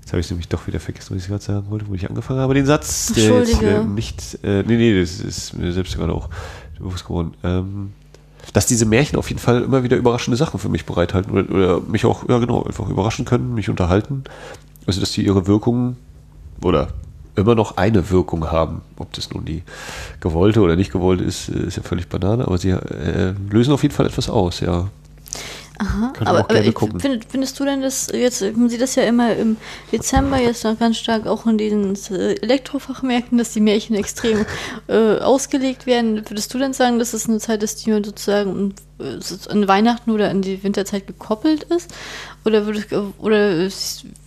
[0.05, 2.39] Jetzt habe ich nämlich doch wieder vergessen, was ich gerade sagen wollte, wo ich angefangen
[2.39, 2.53] habe.
[2.53, 4.37] Den Satz, der jetzt äh, nicht.
[4.43, 6.29] Äh, nee, nee, das ist mir selbst gerade auch
[6.77, 7.33] bewusst geworden.
[7.43, 7.91] Ähm,
[8.53, 11.81] dass diese Märchen auf jeden Fall immer wieder überraschende Sachen für mich bereithalten oder, oder
[11.81, 14.25] mich auch, ja genau, einfach überraschen können, mich unterhalten.
[14.85, 15.97] Also, dass die ihre Wirkung
[16.61, 16.89] oder
[17.35, 18.81] immer noch eine Wirkung haben.
[18.97, 19.63] Ob das nun die
[20.19, 23.81] gewollte oder nicht gewollte ist, äh, ist ja völlig Banane, aber sie äh, lösen auf
[23.81, 24.87] jeden Fall etwas aus, ja.
[25.77, 26.63] Aha, aber, aber
[26.99, 29.57] find, findest du denn das, jetzt man sieht das ja immer im
[29.91, 34.45] Dezember, jetzt noch ganz stark auch in diesen äh, Elektrofachmärkten, dass die Märchen extrem
[34.87, 36.23] äh, ausgelegt werden.
[36.29, 39.19] Würdest du denn sagen, dass es eine Zeit ist, die man sozusagen äh,
[39.49, 41.93] an Weihnachten oder in die Winterzeit gekoppelt ist?
[42.45, 43.69] Oder würdest, oder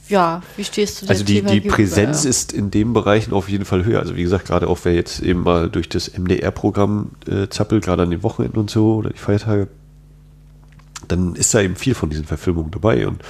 [0.09, 3.85] ja, wie stehst du Also die, die Präsenz ist in dem Bereich auf jeden Fall
[3.85, 4.01] höher.
[4.01, 8.03] Also wie gesagt, gerade auch wer jetzt eben mal durch das MDR-Programm äh, zappelt, gerade
[8.03, 9.69] an den Wochenenden und so oder die Feiertage,
[11.09, 13.07] dann ist da eben viel von diesen Verfilmungen dabei.
[13.07, 13.23] Und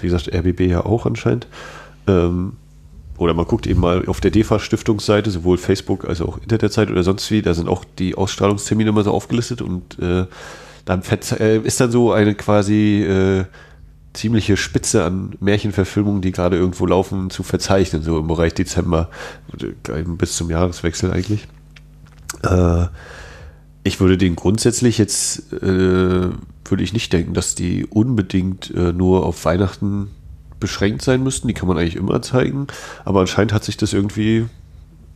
[0.00, 1.46] wie gesagt, RBB ja auch anscheinend.
[2.06, 2.54] Ähm,
[3.18, 7.30] oder man guckt eben mal auf der DEFA-Stiftungsseite, sowohl Facebook als auch Internetseite oder sonst
[7.30, 10.26] wie, da sind auch die Ausstrahlungstermine immer so aufgelistet und äh,
[10.84, 11.02] dann
[11.38, 13.44] äh, ist dann so eine quasi äh,
[14.12, 19.08] ziemliche Spitze an Märchenverfilmungen, die gerade irgendwo laufen, zu verzeichnen, so im Bereich Dezember,
[20.18, 21.46] bis zum Jahreswechsel eigentlich.
[22.42, 22.86] Äh,
[23.84, 29.26] ich würde den grundsätzlich jetzt, äh, würde ich nicht denken, dass die unbedingt äh, nur
[29.26, 30.10] auf Weihnachten
[30.60, 31.48] beschränkt sein müssten.
[31.48, 32.68] Die kann man eigentlich immer zeigen.
[33.04, 34.46] Aber anscheinend hat sich das irgendwie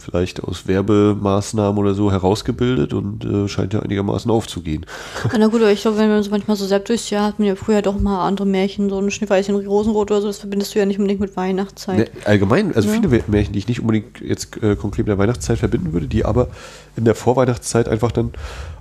[0.06, 4.86] vielleicht aus Werbemaßnahmen oder so herausgebildet und äh, scheint ja einigermaßen aufzugehen.
[5.24, 7.38] Ja, na gut, aber ich glaube, wenn man so manchmal so selbst durchs Jahr hat
[7.38, 10.74] man ja früher doch mal andere Märchen, so ein Schneeweißchen Rosenrot oder so, das verbindest
[10.74, 11.98] du ja nicht unbedingt mit Weihnachtszeit.
[11.98, 12.94] Ne, allgemein, also Ja.
[12.94, 16.24] viele Märchen, die ich nicht unbedingt jetzt äh, konkret mit der Weihnachtszeit verbinden würde, die
[16.24, 16.48] aber
[16.96, 18.30] in der Vorweihnachtszeit einfach dann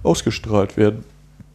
[0.04, 1.04] ausgestrahlt werden.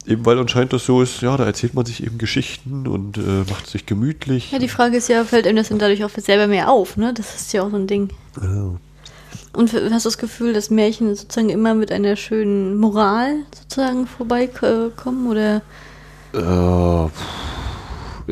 [0.06, 3.20] Eben weil anscheinend das so ist, ja, da erzählt man sich eben Geschichten und äh,
[3.50, 4.50] macht sich gemütlich.
[4.50, 7.12] Ja, die Frage ist ja, fällt einem das dann dadurch auch selber mehr auf, ne?
[7.14, 8.08] Das ist ja auch so ein Ding.
[8.42, 8.72] Ja.
[9.52, 15.26] Und hast du das Gefühl, dass Märchen sozusagen immer mit einer schönen Moral sozusagen vorbeikommen?
[15.28, 15.62] Oder
[16.32, 17.10] Äh,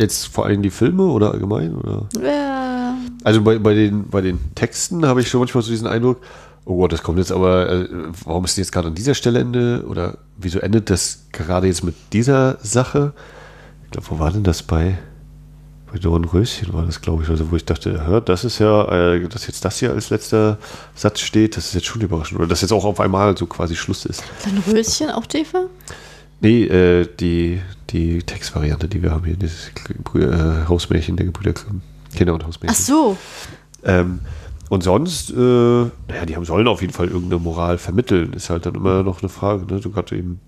[0.00, 1.74] jetzt vor allem die Filme oder allgemein?
[1.76, 2.08] Oder?
[2.22, 6.20] ja, Also bei, bei, den, bei den Texten habe ich schon manchmal so diesen Eindruck,
[6.64, 7.88] oh Gott, das kommt jetzt aber, äh,
[8.24, 9.84] warum ist denn jetzt gerade an dieser Stelle Ende?
[9.88, 13.12] Oder wieso endet das gerade jetzt mit dieser Sache?
[13.86, 14.98] Ich glaube, wo war denn das bei?
[15.90, 19.28] Bei Dornröschen war das, glaube ich, also wo ich dachte, hä, das ist ja, äh,
[19.28, 20.58] dass jetzt das hier als letzter
[20.94, 22.38] Satz steht, das ist jetzt schon überraschend.
[22.38, 24.22] Oder dass jetzt auch auf einmal so quasi Schluss ist.
[24.44, 25.66] dann Röschen auch Eva?
[26.40, 27.60] Nee, äh, die,
[27.90, 29.70] die Textvariante, die wir haben hier, dieses
[30.14, 31.80] äh, Hausmärchen der Gebrüder Grimm.
[32.14, 32.76] Kinder- und Hausmärchen.
[32.78, 33.16] Ach so.
[33.84, 34.20] Ähm,
[34.68, 38.34] und sonst, äh, naja, die haben, sollen auf jeden Fall irgendeine Moral vermitteln.
[38.34, 39.64] Ist halt dann immer noch eine Frage.
[39.72, 39.80] Ne?
[39.80, 40.40] Du gerade eben,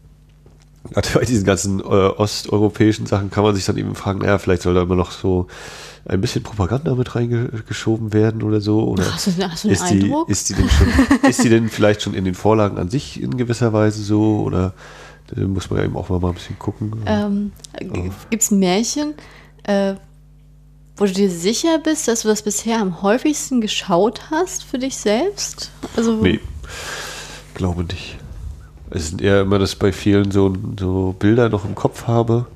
[0.93, 4.63] gerade bei diesen ganzen äh, osteuropäischen Sachen kann man sich dann eben fragen, naja, vielleicht
[4.63, 5.47] soll da immer noch so
[6.07, 8.83] ein bisschen Propaganda mit reingeschoben werden oder so.
[8.89, 10.29] Oder Hast du, hast du einen ist, die, Eindruck?
[10.29, 10.89] ist, die denn schon,
[11.29, 14.41] ist die denn vielleicht schon in den Vorlagen an sich in gewisser Weise so?
[14.41, 14.73] Oder
[15.29, 16.93] da muss man ja eben auch mal ein bisschen gucken.
[17.07, 17.53] ähm,
[18.31, 19.15] Gibt es ein Märchen,
[19.65, 19.95] äh,
[20.97, 24.97] wo du dir sicher bist, dass du das bisher am häufigsten geschaut hast für dich
[24.97, 25.71] selbst?
[25.97, 26.41] Also, Nee,
[27.55, 28.17] glaube nicht.
[28.91, 32.47] Es sind eher immer, dass ich bei vielen so, so Bilder noch im Kopf habe.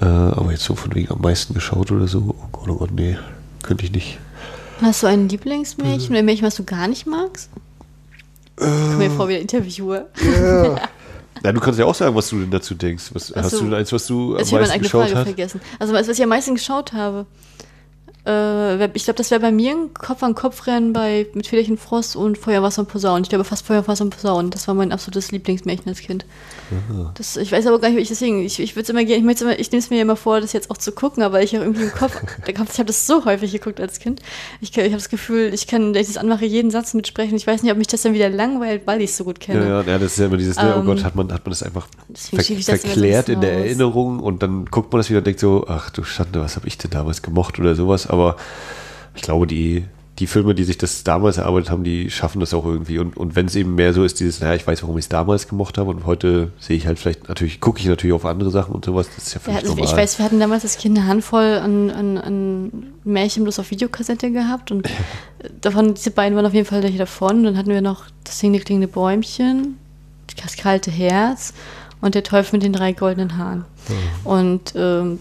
[0.00, 2.34] Äh, aber jetzt so von wegen am meisten geschaut oder so.
[2.36, 3.16] Oh Gott, oh Gott, nee,
[3.62, 4.18] könnte ich nicht.
[4.82, 7.48] Hast du ein Lieblingsmärchen oder ein Märchen, was du gar nicht magst?
[8.56, 10.06] Ich komme mir vor wie ein Interviewer.
[11.42, 13.10] Ja, du kannst ja auch sagen, was du denn dazu denkst.
[13.12, 13.60] Was, Ach hast so.
[13.60, 15.24] du denn eins, was du am Also ich habe meine meisten eigene geschaut Frage hast?
[15.24, 15.60] vergessen.
[15.78, 17.26] Also was ich am meisten geschaut habe,
[18.26, 21.76] äh, ich glaube, das wäre bei mir ein Kopf an Kopf rennen bei mit Federchen
[21.78, 23.22] Frost und Feuer, Wasser und Posaunen.
[23.24, 24.50] Ich glaube fast Feuer, Wasser und Posaunen.
[24.50, 26.24] Das war mein absolutes Lieblingsmärchen als Kind.
[27.14, 28.42] Das, ich weiß aber gar nicht, wie ich deswegen.
[28.44, 30.70] Ich, ich würde immer gerne, ich, immer- ich nehme es mir immer vor, das jetzt
[30.70, 33.80] auch zu gucken, aber ich habe irgendwie im Kopf, ich habe das so häufig geguckt
[33.80, 34.20] als Kind.
[34.60, 37.36] Ich, ich habe das Gefühl, ich kann, wenn ich das anmache, jeden Satz mitsprechen.
[37.36, 39.60] Ich weiß nicht, ob mich das dann wieder langweilt, weil ich es so gut kenne.
[39.60, 41.44] Ja, ja, ja, das ist ja immer dieses, ne, oh Ähm, Gott, hat man, hat
[41.44, 43.52] man das einfach ver das verklärt in der.
[43.54, 46.66] Erinnerung und dann guckt man das wieder und denkt so, ach du Schande, was habe
[46.66, 48.06] ich denn damals gemocht oder sowas.
[48.14, 48.36] Aber
[49.14, 49.84] ich glaube, die,
[50.18, 52.98] die Filme, die sich das damals erarbeitet haben, die schaffen das auch irgendwie.
[52.98, 55.08] Und, und wenn es eben mehr so ist, dieses, naja, ich weiß, warum ich es
[55.08, 58.50] damals gemocht habe und heute sehe ich halt vielleicht, natürlich, gucke ich natürlich auf andere
[58.50, 59.90] Sachen und sowas, das ist ja Ja, völlig also normal.
[59.90, 63.70] ich weiß, wir hatten damals als Kind eine Handvoll an, an, an Märchen bloß auf
[63.70, 64.88] Videokassette gehabt und
[65.60, 67.38] davon, diese beiden waren auf jeden Fall welche davon.
[67.38, 69.78] Und dann hatten wir noch das singende klingende Bäumchen,
[70.42, 71.54] das kalte Herz
[72.00, 73.64] und der Teufel mit den drei goldenen Haaren.
[74.22, 75.18] Und ähm,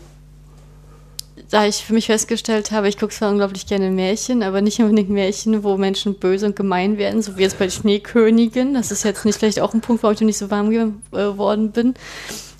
[1.54, 5.12] da ich für mich festgestellt habe, ich gucke zwar unglaublich gerne Märchen, aber nicht unbedingt
[5.12, 8.74] Märchen, wo Menschen böse und gemein werden, so wie jetzt bei Schneekönigin.
[8.74, 11.72] Das ist jetzt nicht vielleicht auch ein Punkt, warum ich noch nicht so warm geworden
[11.72, 11.94] bin.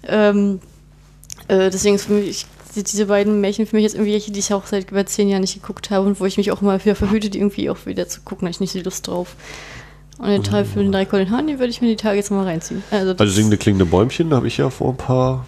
[0.08, 0.60] Ähm,
[1.48, 4.40] äh, deswegen ist für mich sind diese beiden Märchen für mich jetzt irgendwie welche, die
[4.40, 6.84] ich auch seit über zehn Jahren nicht geguckt habe und wo ich mich auch immer
[6.84, 8.42] wieder verhüte, die irgendwie auch wieder zu gucken.
[8.42, 9.36] Da habe ich nicht so die Lust drauf.
[10.20, 12.44] Und den Teufel den drei goldenen Haaren, den würde ich mir die Tage jetzt mal
[12.44, 12.84] reinziehen.
[12.92, 15.48] Also, Also singende klingende Bäumchen habe ich ja vor ein paar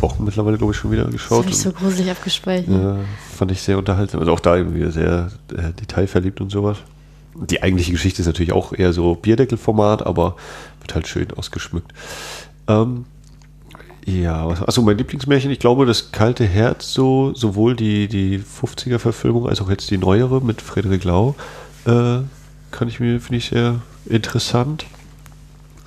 [0.00, 1.38] Wochen mittlerweile, glaube ich, schon wieder das geschaut.
[1.42, 2.68] habe ich so gruselig abgespeichert.
[2.68, 2.98] Ja,
[3.36, 4.20] fand ich sehr unterhaltsam.
[4.20, 6.78] Also auch da eben wieder sehr äh, detailverliebt und sowas.
[7.34, 10.36] Die eigentliche Geschichte ist natürlich auch eher so Bierdeckelformat, aber
[10.80, 11.92] wird halt schön ausgeschmückt.
[12.66, 13.04] Ähm,
[14.04, 19.48] ja, was, achso, mein Lieblingsmärchen, ich glaube, das kalte Herz, so, sowohl die, die 50er-Verfilmung
[19.48, 21.34] als auch jetzt die neuere mit Frederik Lau,
[21.84, 22.20] äh,
[22.70, 24.86] kann ich mir, finde ich sehr interessant.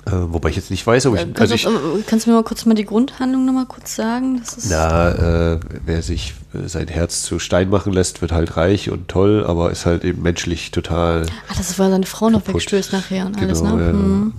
[0.06, 1.20] Äh, wobei ich jetzt nicht weiß, ob ich.
[1.22, 3.64] Äh, Kannst, Also ich du, äh, kannst du mir mal kurz mal die Grundhandlung nochmal
[3.66, 4.38] kurz sagen?
[4.42, 8.90] Ist, Na, äh, wer sich äh, sein Herz zu Stein machen lässt, wird halt reich
[8.90, 11.24] und toll, aber ist halt eben menschlich total.
[11.48, 12.56] ah, das war seine Frau noch kaputt.
[12.56, 13.86] wegstößt nachher und alles, Genau, ne?
[13.86, 13.92] ja.
[13.92, 14.32] Mhm.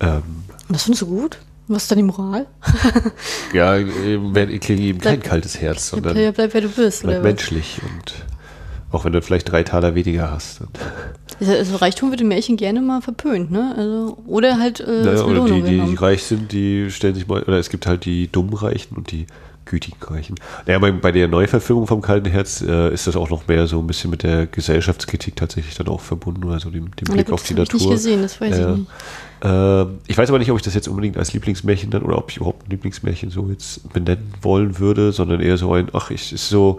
[0.00, 0.22] Ähm,
[0.68, 1.38] Und das findest du gut?
[1.68, 2.46] Was ist dann die Moral?
[3.52, 7.22] ja, eben, kriege eben kein Bleib- kaltes Herz, sondern bleib, bleib, wer du bist, bleib
[7.22, 8.14] menschlich und
[8.92, 10.60] auch wenn du vielleicht drei Taler weniger hast.
[11.40, 13.74] Also Reichtum wird im Märchen gerne mal verpönt, ne?
[13.76, 17.42] Also, oder halt äh, naja, oder die, die, die reich sind, die stellen sich mal,
[17.42, 19.26] oder es gibt halt die dummen Reichen und die
[19.66, 20.36] gütigen Reichen.
[20.64, 23.80] Naja, bei, bei der Neuverfilmung vom Kalten Herz äh, ist das auch noch mehr so
[23.80, 27.48] ein bisschen mit der Gesellschaftskritik tatsächlich dann auch verbunden, also dem, dem Blick auf das
[27.48, 27.80] die hab ich Natur.
[27.80, 28.70] nicht gesehen, das weiß Ja.
[28.72, 28.90] ich nicht.
[29.42, 32.30] Ähm, ich weiß aber nicht, ob ich das jetzt unbedingt als Lieblingsmärchen dann oder ob
[32.30, 36.32] ich überhaupt ein Lieblingsmärchen so jetzt benennen wollen würde, sondern eher so ein, ach, ich
[36.32, 36.78] ist so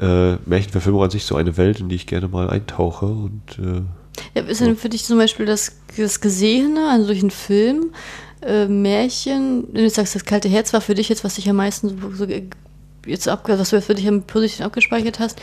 [0.00, 3.82] äh, Märchenverfilmung an sich so eine Welt, in die ich gerne mal eintauche und äh,
[4.34, 7.92] Ja, ist denn für dich zum Beispiel das, das Gesehene an solchen Filmen,
[8.42, 11.56] äh, Märchen, wenn du sagst, das kalte Herz war für dich jetzt, was dich am
[11.56, 12.26] meisten so, so
[13.06, 15.40] jetzt ab, was du für dich am positiv abgespeichert hast,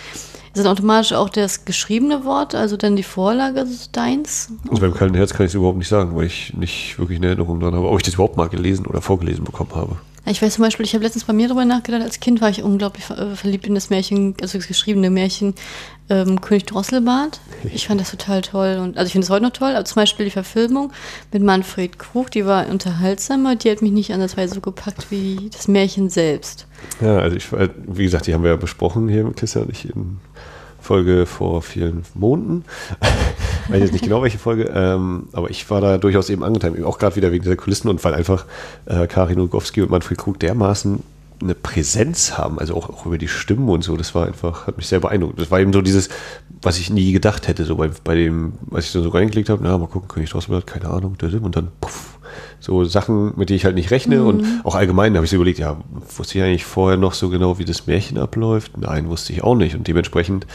[0.53, 4.51] ist dann automatisch auch das geschriebene Wort, also dann die Vorlage deins?
[4.69, 7.27] Also beim kalten Herz kann ich es überhaupt nicht sagen, weil ich nicht wirklich eine
[7.27, 9.97] Erinnerung daran habe, ob ich das überhaupt mal gelesen oder vorgelesen bekommen habe.
[10.25, 12.61] Ich weiß zum Beispiel, ich habe letztens bei mir darüber nachgedacht, als Kind war ich
[12.61, 15.55] unglaublich äh, verliebt in das Märchen, also das geschriebene Märchen
[16.09, 17.41] ähm, König Drosselbart.
[17.73, 18.79] Ich fand das total toll.
[18.81, 20.91] Und, also ich finde es heute noch toll, aber zum Beispiel die Verfilmung
[21.31, 25.67] mit Manfred Krug, die war unterhaltsamer, die hat mich nicht andersweise so gepackt wie das
[25.67, 26.67] Märchen selbst.
[27.01, 29.85] Ja, also ich, wie gesagt, die haben wir ja besprochen hier mit Christian und ich
[29.85, 30.19] in
[30.79, 32.63] Folge vor vielen Monaten.
[33.71, 36.83] Ich weiß jetzt nicht genau welche Folge, ähm, aber ich war da durchaus eben angetan,
[36.83, 38.45] auch gerade wieder wegen dieser Kulissen und weil einfach
[38.85, 41.01] äh, Karin Nurgowski und Manfred Krug dermaßen
[41.41, 44.77] eine Präsenz haben, also auch, auch über die Stimmen und so, das war einfach, hat
[44.77, 45.39] mich sehr beeindruckt.
[45.39, 46.09] Das war eben so dieses,
[46.61, 49.77] was ich nie gedacht hätte, so bei, bei dem, was ich so reingelegt habe, na,
[49.77, 52.19] mal gucken, König Drosselblatt, keine Ahnung, und dann puff,
[52.59, 54.27] so Sachen, mit denen ich halt nicht rechne mhm.
[54.27, 55.77] und auch allgemein habe ich so überlegt, ja,
[56.15, 58.77] wusste ich eigentlich vorher noch so genau, wie das Märchen abläuft?
[58.77, 60.45] Nein, wusste ich auch nicht und dementsprechend,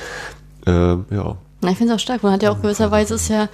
[0.66, 1.36] äh, ja,
[1.66, 2.22] na, ich finde es auch stark.
[2.22, 3.44] Man hat ja auch gewisserweise ist ja,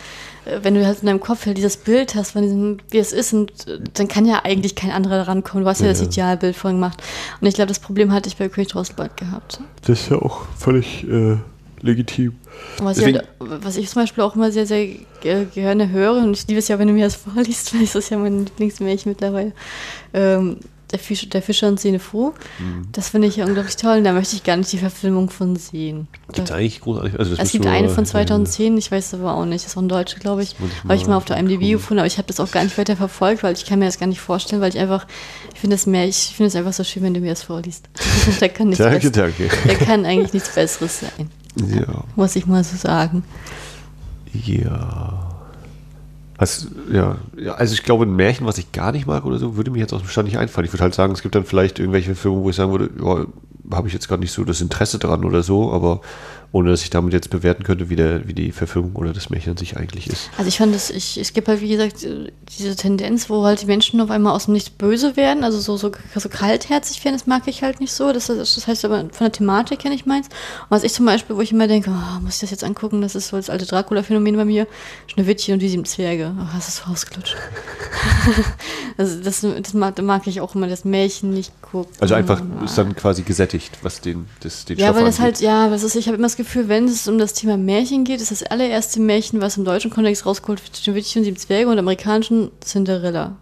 [0.44, 3.12] äh, wenn du halt in deinem Kopf halt dieses Bild hast, von diesem, wie es
[3.12, 5.64] ist, und äh, dann kann ja eigentlich kein anderer rankommen.
[5.64, 7.02] Du hast ja, ja das Idealbild vorhin gemacht.
[7.40, 9.60] Und ich glaube, das Problem hatte ich bei König Drosselbart gehabt.
[9.86, 11.38] Das ist ja auch völlig äh,
[11.80, 12.34] legitim.
[12.78, 14.86] Was, ich, halt, was ich zum Beispiel auch immer sehr, sehr
[15.22, 18.10] gerne höre, und ich liebe es ja, wenn du mir das vorliest, weil es ist
[18.10, 19.52] ja mein Lieblingsmärchen mittlerweile,
[20.12, 20.58] ähm,
[20.93, 22.34] der, Fisch, der Fischer und Szene froh.
[22.59, 22.88] Mhm.
[22.93, 25.57] Das finde ich ja unglaublich toll und da möchte ich gar nicht die Verfilmung von
[25.57, 26.07] sehen.
[26.32, 27.18] Gibt es eigentlich großartig?
[27.18, 29.88] Also es gibt eine von 2010, ich weiß aber auch nicht, das ist auch ein
[29.88, 30.55] Deutsche, glaube ich.
[30.84, 32.97] Habe ich mal auf der IMDb gefunden, aber ich habe das auch gar nicht weiter
[32.97, 35.07] verfolgt, weil ich kann mir das gar nicht vorstellen, weil ich einfach,
[35.55, 37.88] ich finde es mehr, ich finde es einfach so schön, wenn du mir das vorliest.
[38.40, 39.68] da kann nichts danke, Besseres, danke.
[39.68, 41.30] Da kann eigentlich nichts Besseres sein.
[41.57, 42.05] Ja.
[42.16, 43.24] Muss ich mal so sagen.
[44.32, 45.32] Ja.
[46.39, 47.18] Also, ja,
[47.57, 49.93] also ich glaube, ein Märchen, was ich gar nicht mag oder so, würde mir jetzt
[49.93, 50.64] aus dem Stand nicht einfallen.
[50.64, 53.26] Ich würde halt sagen, es gibt dann vielleicht irgendwelche Filme, wo ich sagen würde, ja,
[53.76, 56.01] habe ich jetzt gar nicht so das Interesse dran oder so, aber
[56.53, 59.53] ohne dass ich damit jetzt bewerten könnte, wie, der, wie die Verfilmung oder das Märchen
[59.53, 60.28] an sich eigentlich ist.
[60.36, 62.07] Also ich fand das, ich, es gibt halt, wie gesagt,
[62.59, 65.78] diese Tendenz, wo halt die Menschen auf einmal aus dem Nichts böse werden, also so,
[65.78, 68.12] so, so kaltherzig werden, das mag ich halt nicht so.
[68.12, 70.26] Das, das heißt aber von der Thematik her nicht meins.
[70.26, 73.00] Und was ich zum Beispiel, wo ich immer denke, oh, muss ich das jetzt angucken,
[73.00, 74.66] das ist so das alte Dracula-Phänomen bei mir,
[75.07, 76.34] Schneewittchen und die sieben Zwerge.
[76.38, 77.36] Oh, das ist so ausgelutscht.
[78.98, 81.92] also das, das mag, mag ich auch immer das Märchen nicht gucken.
[81.98, 85.40] Also einfach ist dann quasi gesättigt, was den, das, den Ja, Stoff weil das halt,
[85.40, 88.20] ja, was ist, ich habe immer das Gefühl, wenn es um das Thema Märchen geht,
[88.20, 91.74] ist das allererste Märchen, was im deutschen Kontext rausgeholt wird, Schneewittchen und sieben Zwerge und
[91.74, 93.36] im amerikanischen Cinderella.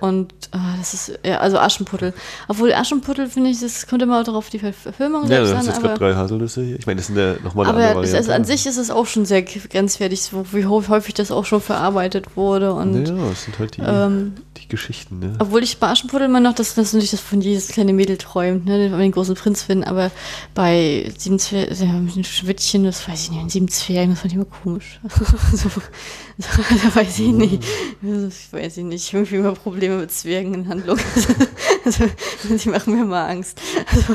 [0.00, 2.12] Und ah, das ist, ja, also Aschenputtel.
[2.48, 5.80] Obwohl Aschenputtel, finde ich, das kommt immer auch darauf die Verfilmung Ja, du hast jetzt
[5.80, 6.78] gerade drei Haselnüsse hier.
[6.78, 9.06] Ich meine, das sind ja nochmal eine aber andere Aber an sich ist es auch
[9.06, 12.74] schon sehr grenzwertig, wie häufig das auch schon verarbeitet wurde.
[12.74, 14.34] Und, ja, das sind halt die, ähm,
[14.70, 15.18] Geschichten.
[15.18, 15.34] Ne?
[15.38, 18.64] Obwohl ich bei Aschenputtel immer noch, das, das natürlich das von jedes kleine Mädel träumt,
[18.64, 20.10] ne, den großen Prinz finden, aber
[20.54, 24.46] bei sieben Zwergen, ja, Schwittchen, das weiß ich nicht, sieben Zwergen, das fand ich immer
[24.46, 25.00] komisch.
[25.52, 25.68] so, so,
[26.38, 27.62] da weiß ich nicht.
[28.02, 30.98] Ich weiß ich nicht, irgendwie immer Probleme mit Zwergen in Handlung.
[31.84, 32.04] also,
[32.48, 33.60] die machen mir mal Angst.
[33.92, 34.14] Also,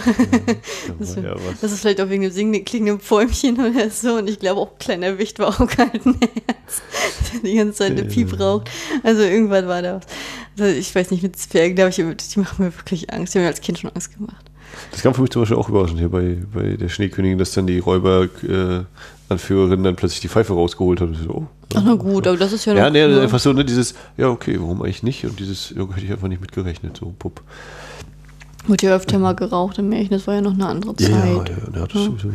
[0.97, 4.15] das, ja das, ist vielleicht auch wegen dem singenden, klingenden Bäumchen oder so.
[4.15, 6.81] Und ich glaube auch kleiner Wicht war auch kein Herz,
[7.33, 8.69] der die ganze Zeit eine Piep raucht.
[9.03, 10.05] Also irgendwann war da was.
[10.57, 13.33] Also ich weiß nicht, mit Zwergen, da ich, die machen mir wirklich Angst.
[13.33, 14.45] Die haben mir als Kind schon Angst gemacht.
[14.91, 17.67] Das kam für mich zum Beispiel auch überraschend hier bei, bei der Schneekönigin, dass dann
[17.67, 21.09] die Räuber-Anführerin äh, dann plötzlich die Pfeife rausgeholt hat.
[21.23, 23.19] So, oh, Ach na gut, aber das ist ja Ja, nee, cool.
[23.19, 25.25] einfach so, ne, dieses, ja, okay, warum eigentlich nicht?
[25.25, 27.41] Und dieses, ja, hätte ich einfach nicht mitgerechnet, so, pupp.
[28.67, 31.09] Wurde ja öfter mal geraucht im Märchen, das war ja noch eine andere Zeit.
[31.09, 32.05] Ja, ja, ja, das ja.
[32.05, 32.29] sowieso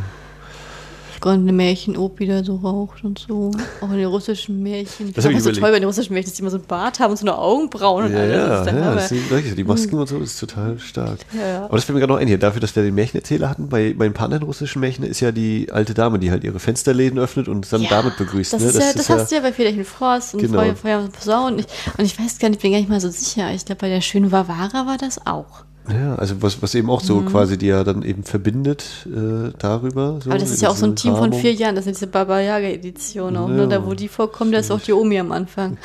[1.29, 3.51] eine Märchen-Op wieder so raucht und so.
[3.81, 5.09] Auch in den russischen Märchen.
[5.09, 7.01] Ich das finde so toll bei den russischen Märchen, dass die immer so einen Bart
[7.01, 8.37] haben und so eine Augenbrauen und ja, alles.
[8.37, 11.19] Ja, das ja, das ist, die Masken und so ist total stark.
[11.33, 11.65] Ja.
[11.65, 12.39] Aber das fällt mir gerade noch ein hier.
[12.39, 15.33] Dafür, dass wir den Märchenerzähler hatten, bei, bei ein paar anderen russischen Märchen ist ja
[15.33, 18.53] die alte Dame, die halt ihre Fensterläden öffnet und dann ja, damit begrüßt.
[18.53, 18.73] Das, ne?
[18.73, 20.61] das, ja, das hast du ja bei Federchen Frost und genau.
[20.61, 21.53] Feuer, Feuer und Posaun.
[21.55, 21.67] Und ich,
[21.99, 23.53] und ich weiß gar nicht, bin gar nicht mal so sicher.
[23.53, 25.65] Ich glaube, bei der schönen Vavara war das auch.
[25.89, 27.27] Ja, also was, was eben auch so mhm.
[27.27, 30.21] quasi die ja dann eben verbindet äh, darüber.
[30.23, 31.33] So, Aber das ist ja auch so ein Team Rahmung.
[31.33, 33.57] von vier Jahren, das ist diese Baba Yaga-Edition auch, ne?
[33.57, 33.69] ja, ne?
[33.69, 35.79] Da wo die vorkommen, da ist auch die Omi am Anfang.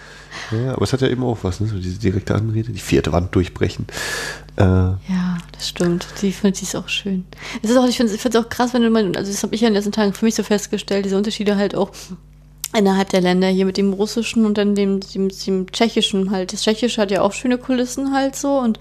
[0.50, 1.68] ja, aber es hat ja eben auch was, ne?
[1.68, 3.86] So diese direkte Anrede, die vierte Wand durchbrechen.
[4.56, 6.06] Äh, ja, das stimmt.
[6.20, 7.24] Die finde ich auch schön.
[7.62, 9.60] Es ist auch, ich finde es auch krass, wenn du mal, also das habe ich
[9.60, 11.90] ja in den letzten Tagen für mich so festgestellt, diese Unterschiede halt auch
[12.76, 16.52] innerhalb der Länder hier mit dem russischen und dann dem, dem, dem tschechischen halt.
[16.52, 18.78] Das tschechische hat ja auch schöne Kulissen halt so und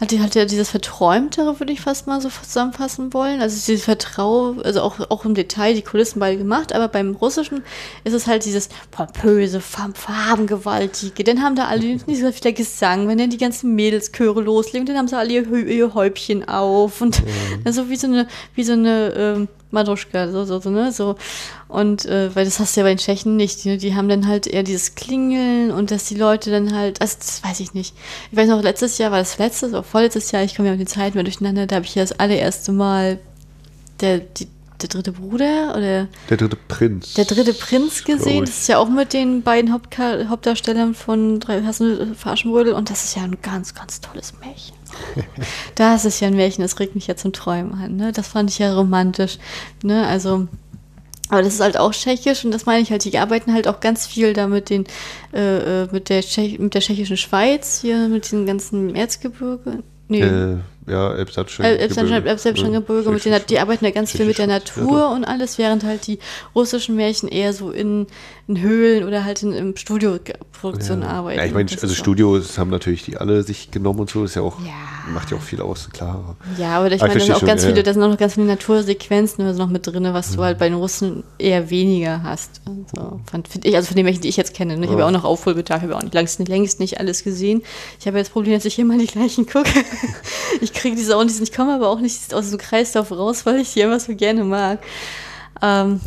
[0.00, 3.42] hat die hat ja dieses Verträumtere, würde ich fast mal so zusammenfassen wollen.
[3.42, 7.62] Also dieses Vertrau, also auch, auch im Detail die Kulissen beide gemacht, aber beim Russischen
[8.04, 11.22] ist es halt dieses pompöse, farbengewaltige.
[11.22, 14.96] Dann haben da alle nicht so viel Gesang, wenn dann die ganzen Mädelschöre loslegen, dann
[14.96, 17.28] haben sie alle ihr, ihr Häubchen auf und mhm.
[17.64, 21.16] also wie so eine, wie so eine ähm, Maduschka, so, so, so, ne, so.
[21.68, 24.26] Und, äh, weil das hast du ja bei den Tschechen nicht, die, die haben dann
[24.26, 27.94] halt eher dieses Klingeln und dass die Leute dann halt, also das weiß ich nicht.
[28.30, 30.80] Ich weiß noch, letztes Jahr war das letztes oder vorletztes Jahr, ich komme ja mit
[30.80, 33.18] den Zeiten mal durcheinander, da habe ich ja das allererste Mal
[34.00, 34.48] der, die,
[34.82, 37.14] der dritte Bruder oder der dritte Prinz.
[37.14, 38.44] Der dritte Prinz gesehen.
[38.44, 43.04] Das ist ja auch mit den beiden Hauptka Hauptdarstellern von drei Hassen Farschenbrödel und das
[43.04, 44.76] ist ja ein ganz, ganz tolles Märchen.
[45.74, 47.96] das ist ja ein Märchen, das regt mich ja zum Träumen an.
[47.96, 48.12] Ne?
[48.12, 49.38] Das fand ich ja romantisch.
[49.82, 50.06] Ne?
[50.06, 50.48] Also,
[51.28, 53.80] aber das ist halt auch tschechisch und das meine ich halt, die arbeiten halt auch
[53.80, 54.84] ganz viel da mit den,
[55.32, 59.82] äh, äh mit der, Tschech mit der tschechischen Schweiz, hier mit diesen ganzen Erzgebirge.
[60.08, 60.22] Nee.
[60.22, 60.58] Äh,
[60.90, 62.28] ja, Elbsandsteingebirge.
[62.28, 66.06] Elbsandsteingebirge, mit den, die arbeiten ja ganz viel mit der Natur und alles, während halt
[66.06, 66.18] die
[66.54, 68.06] russischen Märchen eher so in,
[68.48, 71.08] in Höhlen oder halt in, in Studioproduktion ja.
[71.08, 71.38] arbeiten.
[71.38, 74.42] Ja, ich meine, also Studios haben natürlich die alle sich genommen und so, ist ja
[74.42, 75.12] auch, ja.
[75.12, 76.36] macht ja auch viel aus, klar.
[76.58, 78.46] Ja, aber ich meine, da sind auch ganz viele, da sind auch noch ganz viele
[78.46, 82.60] Natursequenzen also noch mit drin, was du halt bei den Russen eher weniger hast.
[82.66, 84.76] Also, finde ich, also von den Märchen, die ich jetzt kenne.
[84.76, 84.84] Ne?
[84.84, 87.62] Ich habe ja auch noch Aufholbedarf, ich habe auch nicht, längst, längst nicht alles gesehen.
[87.98, 89.70] Ich habe ja das Problem, dass ich immer die gleichen gucke.
[90.60, 93.60] ich kriege diese auch nicht, ich komme aber auch nicht aus dem Kreislauf raus, weil
[93.60, 94.80] ich die immer so gerne mag.
[95.60, 96.00] Ähm,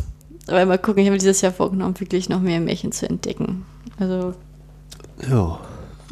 [0.48, 3.64] aber mal gucken, ich habe dieses Jahr vorgenommen, wirklich noch mehr Märchen zu entdecken.
[3.98, 4.34] Also.
[5.30, 5.60] Ja.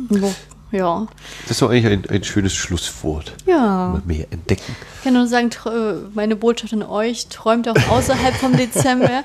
[0.08, 0.34] Wo,
[0.70, 1.06] ja.
[1.42, 3.34] Das ist doch eigentlich ein, ein schönes Schlusswort.
[3.46, 4.00] Ja.
[4.06, 4.76] Mehr entdecken.
[4.98, 5.50] Ich kann nur sagen,
[6.14, 9.24] meine Botschaft an euch, träumt auch außerhalb vom Dezember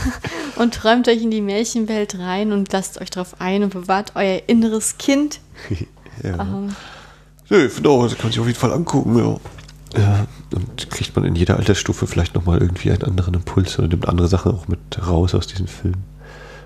[0.56, 4.42] und träumt euch in die Märchenwelt rein und lasst euch darauf ein und bewahrt euer
[4.46, 5.40] inneres Kind.
[6.22, 6.38] ja.
[6.38, 6.76] Ähm,
[7.68, 9.36] Finde auch, das kann man sich auf jeden Fall angucken, ja.
[9.96, 14.08] Ja, und kriegt man in jeder Altersstufe vielleicht nochmal irgendwie einen anderen Impuls oder nimmt
[14.08, 16.02] andere Sachen auch mit raus aus diesen Filmen.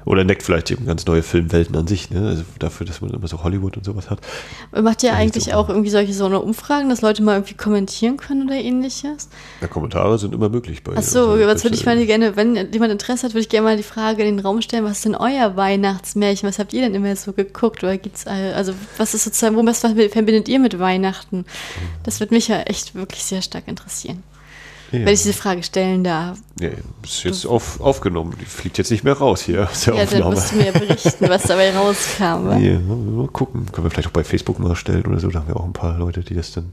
[0.08, 2.28] Oder entdeckt vielleicht eben ganz neue Filmwelten an sich, ne?
[2.28, 4.20] Also dafür, dass man immer so Hollywood und sowas hat.
[4.72, 8.16] Macht ihr eigentlich so auch irgendwie solche so eine Umfragen, dass Leute mal irgendwie kommentieren
[8.16, 9.28] können oder ähnliches?
[9.60, 12.90] Ja, Kommentare sind immer möglich bei Achso, also, jetzt würde ich mal gerne, wenn jemand
[12.90, 15.14] Interesse hat, würde ich gerne mal die Frage in den Raum stellen, was ist denn
[15.14, 16.48] euer Weihnachtsmärchen?
[16.48, 17.84] Was habt ihr denn immer so geguckt?
[17.84, 21.44] Oder gibt's also was ist sozusagen, was verbindet ihr mit Weihnachten?
[22.04, 24.22] Das würde mich ja echt wirklich sehr stark interessieren.
[24.90, 25.00] Ja.
[25.00, 26.38] Wenn ich diese Frage stellen darf.
[26.60, 26.70] Ja,
[27.02, 28.34] ist jetzt auf, aufgenommen.
[28.40, 30.22] Die fliegt jetzt nicht mehr raus hier aus der ja, Aufnahme.
[30.24, 32.58] dann musst du mir berichten, was dabei rauskam.
[32.58, 33.66] Ja, mal gucken.
[33.70, 35.28] Können wir vielleicht auch bei Facebook mal stellen oder so.
[35.28, 36.70] Da haben wir auch ein paar Leute, die das dann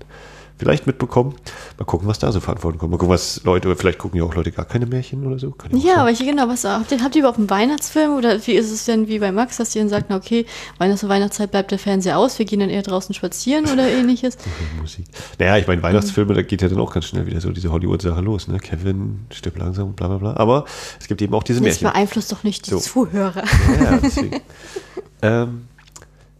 [0.58, 1.36] vielleicht mitbekommen.
[1.78, 2.92] Mal gucken, was da so verantworten kommt.
[2.92, 5.54] Mal gucken, was Leute, vielleicht gucken ja auch Leute gar keine Märchen oder so.
[5.72, 8.72] Ja, aber ich, genau, was habt ihr, habt ihr überhaupt einen Weihnachtsfilm oder wie ist
[8.72, 10.46] es denn wie bei Max, dass ihr dann sagt, okay,
[10.78, 14.38] Weihnachts- und Weihnachtszeit bleibt der Fernseher aus, wir gehen dann eher draußen spazieren oder ähnliches?
[14.82, 15.06] Musik.
[15.40, 18.22] Naja, ich meine, Weihnachtsfilme, da geht ja dann auch ganz schnell wieder so diese Hollywood-Sache
[18.22, 18.60] los, ne?
[18.60, 20.38] Kevin stirbt langsam, bla bla bla.
[20.38, 20.66] Aber
[21.00, 21.84] es gibt eben auch diese Märchen.
[21.84, 22.80] Das beeinflusst doch nicht die so.
[22.80, 23.44] Zuhörer.
[23.82, 24.42] Ja, deswegen.
[25.22, 25.68] ähm,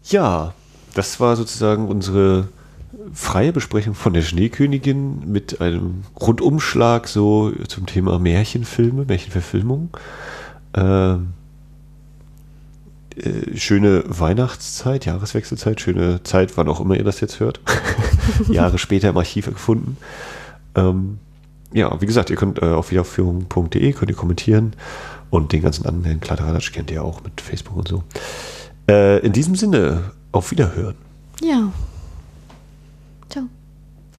[0.04, 0.54] ja,
[0.94, 2.48] das war sozusagen unsere
[3.12, 9.90] freie Besprechung von der Schneekönigin mit einem Rundumschlag so zum Thema Märchenfilme, Märchenverfilmung.
[10.74, 11.28] Ähm,
[13.16, 17.60] äh, schöne Weihnachtszeit, Jahreswechselzeit, schöne Zeit, wann auch immer ihr das jetzt hört.
[18.48, 19.96] Jahre später im Archiv gefunden.
[20.74, 21.18] Ähm,
[21.72, 24.74] ja, wie gesagt, ihr könnt äh, auf wiederaufführung.de könnt ihr kommentieren
[25.30, 28.04] und den ganzen anderen Kladderadatsch kennt ihr auch mit Facebook und so.
[28.88, 30.94] Äh, in diesem Sinne, auf Wiederhören.
[31.42, 31.72] Ja.
[33.28, 33.55] Chao.